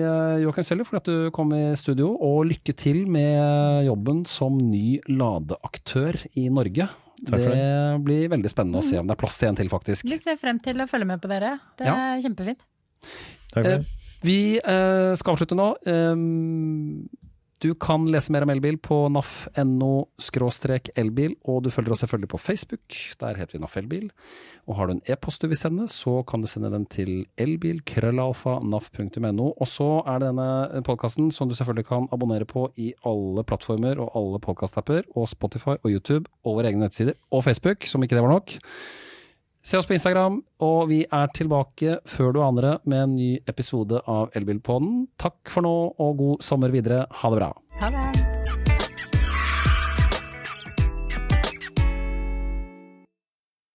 Joakim 0.42 0.66
Seller, 0.68 0.84
for 0.84 1.00
at 1.00 1.08
du 1.08 1.30
kom 1.34 1.54
i 1.56 1.62
studio, 1.80 2.10
og 2.20 2.44
lykke 2.50 2.74
til 2.76 3.06
med 3.08 3.86
jobben 3.88 4.26
som 4.28 4.58
ny 4.60 4.98
ladeaktør 5.08 6.20
i 6.36 6.50
Norge. 6.52 6.90
Det. 7.16 7.38
det. 7.40 8.00
blir 8.04 8.28
veldig 8.28 8.50
spennende 8.52 8.82
å 8.82 8.84
se 8.84 8.98
om 9.00 9.08
det 9.08 9.16
er 9.16 9.20
plass 9.20 9.40
til 9.40 9.48
en 9.48 9.56
til, 9.56 9.70
faktisk. 9.72 10.04
Vi 10.04 10.18
ser 10.20 10.36
frem 10.40 10.60
til 10.62 10.82
å 10.84 10.86
følge 10.90 11.08
med 11.08 11.22
på 11.22 11.30
dere. 11.32 11.56
Det 11.78 11.88
er 11.88 11.94
ja. 11.94 12.24
kjempefint. 12.26 12.66
Takk 13.52 13.60
for 13.60 13.70
det. 13.70 13.78
Eh, 13.80 13.92
vi 14.26 14.40
eh, 14.58 15.12
skal 15.18 15.36
avslutte 15.36 15.58
nå. 15.58 15.70
Du 17.56 17.70
kan 17.80 18.04
lese 18.12 18.28
mer 18.34 18.44
om 18.44 18.50
elbil 18.52 18.76
på 18.84 18.96
naf.no 19.08 19.92
elbil, 21.00 21.32
og 21.48 21.62
du 21.64 21.70
følger 21.72 21.94
oss 21.94 22.02
selvfølgelig 22.04 22.28
på 22.28 22.38
Facebook. 22.38 22.82
Der 23.20 23.36
heter 23.38 23.52
vi 23.56 23.60
NAF 23.62 23.76
Elbil. 23.80 24.10
Og 24.68 24.76
har 24.76 24.86
du 24.86 24.92
en 24.92 25.02
e-post 25.08 25.42
du 25.42 25.48
vil 25.48 25.56
sende, 25.56 25.88
så 25.88 26.22
kan 26.28 26.40
du 26.42 26.46
sende 26.46 26.70
den 26.70 26.86
til 26.86 27.26
elbil.krøllalfa.naf.no. 27.38 29.52
Og 29.56 29.66
så 29.66 30.02
er 30.04 30.18
det 30.20 30.28
denne 30.34 30.82
podkasten 30.84 31.30
som 31.32 31.48
du 31.48 31.54
selvfølgelig 31.56 31.86
kan 31.88 32.08
abonnere 32.12 32.44
på 32.44 32.72
i 32.76 32.92
alle 33.06 33.44
plattformer 33.44 33.98
og 34.04 34.10
alle 34.20 34.38
podkastapper, 34.40 35.02
og 35.16 35.28
Spotify 35.28 35.76
og 35.80 35.90
YouTube 35.90 36.28
og 36.44 36.56
våre 36.58 36.66
egne 36.74 36.80
nettsider, 36.84 37.14
og 37.30 37.44
Facebook, 37.48 37.84
som 37.88 38.02
ikke 38.02 38.16
det 38.18 38.24
var 38.26 38.34
nok. 38.36 38.58
Se 39.66 39.78
oss 39.78 39.86
på 39.86 39.96
Instagram, 39.96 40.36
og 40.62 40.84
vi 40.92 41.00
er 41.10 41.32
tilbake 41.34 41.96
før 42.06 42.36
du 42.36 42.38
aner 42.46 42.68
det 42.68 42.74
med 42.86 43.02
en 43.02 43.16
ny 43.18 43.32
episode 43.50 43.98
av 44.06 44.30
Elbilpodden. 44.38 45.08
Takk 45.18 45.50
for 45.50 45.66
nå, 45.66 45.74
og 45.98 46.22
god 46.22 46.46
sommer 46.46 46.70
videre. 46.70 47.02
Ha 47.10 47.34
det 47.34 47.42
bra. 47.42 47.50
Ha 47.82 47.90
det. 47.96 48.35